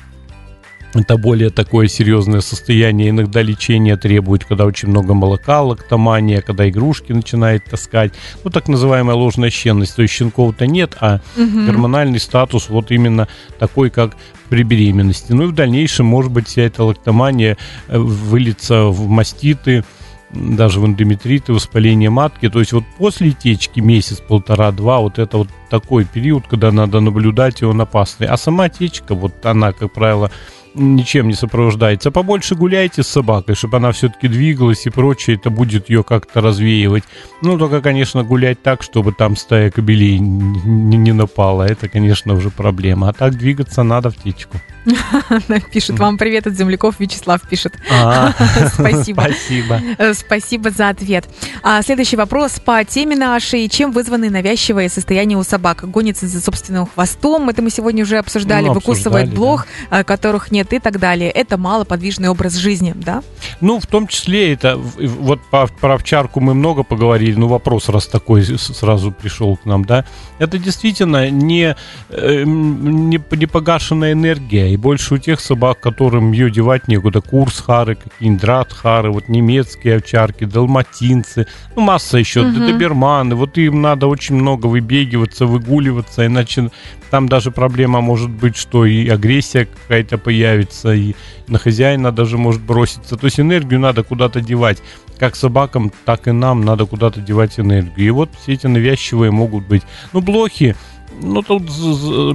это 0.98 1.16
более 1.16 1.50
такое 1.50 1.88
серьезное 1.88 2.40
состояние. 2.40 3.10
Иногда 3.10 3.42
лечение 3.42 3.96
требует, 3.96 4.44
когда 4.44 4.64
очень 4.64 4.88
много 4.88 5.14
молока, 5.14 5.62
лактомания, 5.62 6.40
когда 6.40 6.68
игрушки 6.68 7.12
начинает 7.12 7.64
таскать. 7.64 8.12
Ну, 8.44 8.50
так 8.50 8.68
называемая 8.68 9.16
ложная 9.16 9.50
щенность. 9.50 9.96
То 9.96 10.02
есть 10.02 10.14
щенков-то 10.14 10.66
нет, 10.66 10.96
а 11.00 11.20
угу. 11.36 11.66
гормональный 11.66 12.20
статус 12.20 12.68
вот 12.68 12.90
именно 12.90 13.28
такой, 13.58 13.90
как 13.90 14.16
при 14.48 14.62
беременности. 14.62 15.32
Ну 15.32 15.44
и 15.44 15.46
в 15.46 15.52
дальнейшем, 15.52 16.06
может 16.06 16.32
быть, 16.32 16.48
вся 16.48 16.62
эта 16.62 16.84
лактомания 16.84 17.56
э, 17.88 17.98
выльется 17.98 18.84
в 18.84 19.08
маститы, 19.08 19.84
даже 20.30 20.80
в 20.80 20.86
эндометриты, 20.86 21.52
воспаление 21.52 22.10
матки. 22.10 22.48
То 22.48 22.60
есть 22.60 22.72
вот 22.72 22.84
после 22.98 23.32
течки 23.32 23.80
месяц, 23.80 24.20
полтора, 24.20 24.72
два, 24.72 25.00
вот 25.00 25.18
это 25.18 25.38
вот 25.38 25.48
такой 25.70 26.04
период, 26.04 26.46
когда 26.46 26.72
надо 26.72 27.00
наблюдать, 27.00 27.62
и 27.62 27.64
он 27.64 27.80
опасный. 27.80 28.26
А 28.26 28.36
сама 28.36 28.68
течка, 28.68 29.14
вот 29.14 29.44
она, 29.44 29.72
как 29.72 29.92
правило, 29.92 30.30
ничем 30.76 31.28
не 31.28 31.34
сопровождается. 31.34 32.10
Побольше 32.10 32.54
гуляйте 32.54 33.02
с 33.02 33.08
собакой, 33.08 33.54
чтобы 33.54 33.78
она 33.78 33.92
все-таки 33.92 34.28
двигалась 34.28 34.86
и 34.86 34.90
прочее, 34.90 35.36
это 35.36 35.50
будет 35.50 35.90
ее 35.90 36.04
как-то 36.04 36.40
развеивать. 36.40 37.04
Ну, 37.42 37.58
только, 37.58 37.80
конечно, 37.80 38.22
гулять 38.24 38.62
так, 38.62 38.82
чтобы 38.82 39.12
там 39.12 39.36
стая 39.36 39.70
кобелей 39.70 40.18
не, 40.18 40.96
не 40.96 41.12
напала. 41.12 41.64
Это, 41.64 41.88
конечно, 41.88 42.34
уже 42.34 42.50
проблема. 42.50 43.08
А 43.08 43.12
так 43.12 43.36
двигаться 43.36 43.82
надо 43.82 44.10
в 44.10 44.16
течку. 44.16 44.58
Пишет 45.72 45.98
вам 45.98 46.16
привет 46.16 46.46
от 46.46 46.54
земляков, 46.54 47.00
Вячеслав 47.00 47.40
пишет. 47.48 47.74
А, 47.90 48.32
спасибо. 48.74 49.22
Спасибо. 49.22 49.80
Э, 49.98 50.14
спасибо 50.14 50.70
за 50.70 50.88
ответ. 50.88 51.24
А 51.62 51.82
следующий 51.82 52.16
вопрос 52.16 52.60
по 52.60 52.84
теме 52.84 53.16
нашей. 53.16 53.68
Чем 53.68 53.90
вызваны 53.90 54.30
навязчивые 54.30 54.88
состояния 54.88 55.36
у 55.36 55.42
собак? 55.42 55.88
Гонится 55.90 56.26
за 56.26 56.40
собственным 56.40 56.86
хвостом, 56.86 57.48
это 57.48 57.62
мы 57.62 57.70
сегодня 57.70 58.04
уже 58.04 58.18
обсуждали, 58.18 58.66
ну, 58.66 58.74
выкусывает 58.74 59.32
блох. 59.32 59.66
Э, 59.90 60.04
которых 60.04 60.50
нет 60.50 60.65
и 60.72 60.78
так 60.78 60.98
далее. 60.98 61.30
Это 61.30 61.56
малоподвижный 61.56 62.28
образ 62.28 62.54
жизни, 62.54 62.92
да? 62.94 63.22
Ну, 63.60 63.80
в 63.80 63.86
том 63.86 64.06
числе 64.06 64.52
это, 64.52 64.76
вот 64.76 65.40
по, 65.50 65.66
про 65.66 65.94
овчарку 65.94 66.40
мы 66.40 66.54
много 66.54 66.82
поговорили, 66.82 67.34
ну 67.34 67.48
вопрос 67.48 67.88
раз 67.88 68.06
такой 68.06 68.44
сразу 68.44 69.12
пришел 69.12 69.56
к 69.56 69.64
нам, 69.64 69.84
да? 69.84 70.04
Это 70.38 70.58
действительно 70.58 71.30
не, 71.30 71.76
э, 72.10 72.42
не, 72.44 73.20
не 73.30 73.46
погашенная 73.46 74.12
энергия, 74.12 74.72
и 74.72 74.76
больше 74.76 75.14
у 75.14 75.18
тех 75.18 75.40
собак, 75.40 75.80
которым 75.80 76.32
ее 76.32 76.50
девать 76.50 76.88
некуда. 76.88 77.20
Курс 77.20 77.60
хары, 77.60 77.96
какие-нибудь 77.96 78.40
драт 78.40 78.72
хары, 78.72 79.10
вот 79.10 79.28
немецкие 79.28 79.96
овчарки, 79.96 80.44
далматинцы, 80.44 81.46
ну 81.74 81.82
масса 81.82 82.18
еще, 82.18 82.40
угу. 82.46 82.58
доберманы. 82.58 83.34
Вот 83.34 83.56
им 83.58 83.80
надо 83.82 84.06
очень 84.06 84.34
много 84.34 84.66
выбегиваться, 84.66 85.46
выгуливаться, 85.46 86.26
иначе 86.26 86.70
там 87.10 87.28
даже 87.28 87.50
проблема 87.50 88.00
может 88.00 88.30
быть, 88.30 88.56
что 88.56 88.84
и 88.84 89.08
агрессия 89.08 89.66
какая-то 89.66 90.18
появится, 90.18 90.92
и 90.92 91.14
на 91.46 91.58
хозяина 91.58 92.12
даже 92.12 92.36
может 92.36 92.62
броситься. 92.62 93.16
То 93.16 93.26
есть 93.26 93.38
энергию 93.38 93.80
надо 93.80 94.02
куда-то 94.02 94.40
девать. 94.40 94.82
Как 95.18 95.34
собакам, 95.34 95.92
так 96.04 96.28
и 96.28 96.32
нам 96.32 96.64
надо 96.64 96.84
куда-то 96.84 97.20
девать 97.20 97.58
энергию. 97.58 98.06
И 98.06 98.10
вот 98.10 98.30
все 98.38 98.52
эти 98.52 98.66
навязчивые 98.66 99.30
могут 99.30 99.66
быть. 99.66 99.82
Ну, 100.12 100.20
блохи, 100.26 100.74
ну, 101.22 101.42
тут 101.42 101.62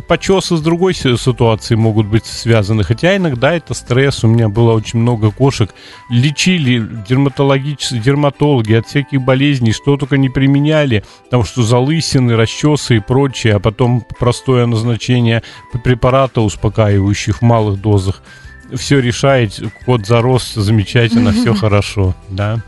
почесы 0.08 0.58
с 0.58 0.62
другой 0.62 0.93
ситуации 0.93 1.75
могут 1.75 2.08
быть 2.08 2.25
связаны. 2.25 2.84
Хотя 2.84 3.15
иногда 3.15 3.54
это 3.54 3.73
стресс. 3.73 4.23
У 4.23 4.27
меня 4.27 4.49
было 4.49 4.73
очень 4.73 4.99
много 4.99 5.32
кошек. 5.32 5.73
Лечили 6.10 6.84
дерматологические 7.08 8.01
дерматологи 8.01 8.73
от 8.73 8.88
всяких 8.88 9.21
болезней, 9.21 9.71
что 9.71 9.97
только 9.97 10.17
не 10.17 10.30
применяли. 10.30 11.04
Потому 11.25 11.43
что 11.43 11.62
залысины, 11.62 12.36
расчесы 12.36 12.97
и 12.97 12.99
прочее. 12.99 13.56
А 13.56 13.60
потом 13.60 14.04
простое 14.19 14.65
назначение 14.65 15.43
препарата 15.84 16.41
успокаивающих 16.41 17.39
в 17.39 17.41
малых 17.43 17.80
дозах. 17.80 18.23
Все 18.73 18.99
решает, 18.99 19.62
кот 19.86 20.08
зарос 20.08 20.54
замечательно, 20.54 21.34
все 21.34 21.54
хорошо, 21.54 22.15
да. 22.30 22.63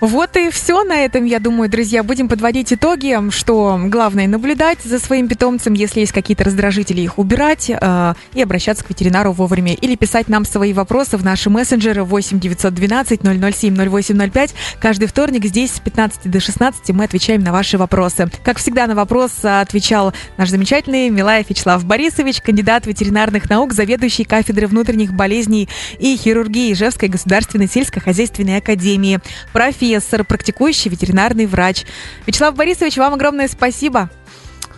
Вот 0.00 0.36
и 0.36 0.50
все 0.50 0.84
на 0.84 1.04
этом, 1.04 1.24
я 1.24 1.40
думаю, 1.40 1.68
друзья. 1.68 2.04
Будем 2.04 2.28
подводить 2.28 2.72
итоги, 2.72 3.18
что 3.30 3.80
главное 3.86 4.28
наблюдать 4.28 4.80
за 4.84 5.00
своим 5.00 5.26
питомцем, 5.26 5.72
если 5.72 6.00
есть 6.00 6.12
какие-то 6.12 6.44
раздражители, 6.44 7.00
их 7.00 7.18
убирать 7.18 7.68
э, 7.68 8.14
и 8.32 8.40
обращаться 8.40 8.84
к 8.84 8.90
ветеринару 8.90 9.32
вовремя. 9.32 9.74
Или 9.74 9.96
писать 9.96 10.28
нам 10.28 10.44
свои 10.44 10.72
вопросы 10.72 11.16
в 11.16 11.24
наши 11.24 11.50
мессенджеры 11.50 12.04
8 12.04 12.38
912 12.38 13.22
007 13.22 13.76
0805. 13.76 14.54
Каждый 14.80 15.08
вторник 15.08 15.44
здесь 15.44 15.72
с 15.72 15.80
15 15.80 16.30
до 16.30 16.38
16 16.38 16.90
мы 16.90 17.04
отвечаем 17.04 17.42
на 17.42 17.50
ваши 17.50 17.76
вопросы. 17.76 18.30
Как 18.44 18.58
всегда, 18.58 18.86
на 18.86 18.94
вопрос 18.94 19.32
отвечал 19.42 20.14
наш 20.36 20.50
замечательный 20.50 21.10
Милаев 21.10 21.50
Вячеслав 21.50 21.84
Борисович, 21.84 22.40
кандидат 22.40 22.86
ветеринарных 22.86 23.50
наук, 23.50 23.72
заведующий 23.72 24.22
кафедрой 24.22 24.68
внутренних 24.68 25.12
болезней 25.12 25.68
и 25.98 26.16
хирургии 26.16 26.72
Ижевской 26.72 27.08
государственной 27.08 27.66
сельскохозяйственной 27.66 28.58
академии. 28.58 29.18
Профи 29.52 29.87
профессор, 29.88 30.24
практикующий 30.24 30.90
ветеринарный 30.90 31.46
врач. 31.46 31.84
Вячеслав 32.26 32.54
Борисович, 32.54 32.98
вам 32.98 33.14
огромное 33.14 33.48
спасибо. 33.48 34.10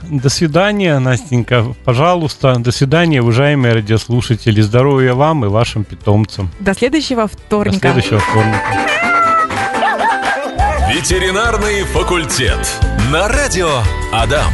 До 0.02 0.28
свидания, 0.28 0.98
Настенька. 0.98 1.74
Пожалуйста, 1.84 2.54
до 2.58 2.70
свидания, 2.70 3.20
уважаемые 3.20 3.74
радиослушатели. 3.74 4.60
Здоровья 4.60 5.14
вам 5.14 5.44
и 5.44 5.48
вашим 5.48 5.84
питомцам. 5.84 6.48
До 6.60 6.74
следующего 6.74 7.26
вторника. 7.26 7.92
До 7.92 8.00
следующего 8.00 8.20
вторника. 8.20 8.60
Ветеринарный 10.94 11.82
факультет. 11.84 12.66
На 13.12 13.28
радио 13.28 13.70
Адам. 14.12 14.50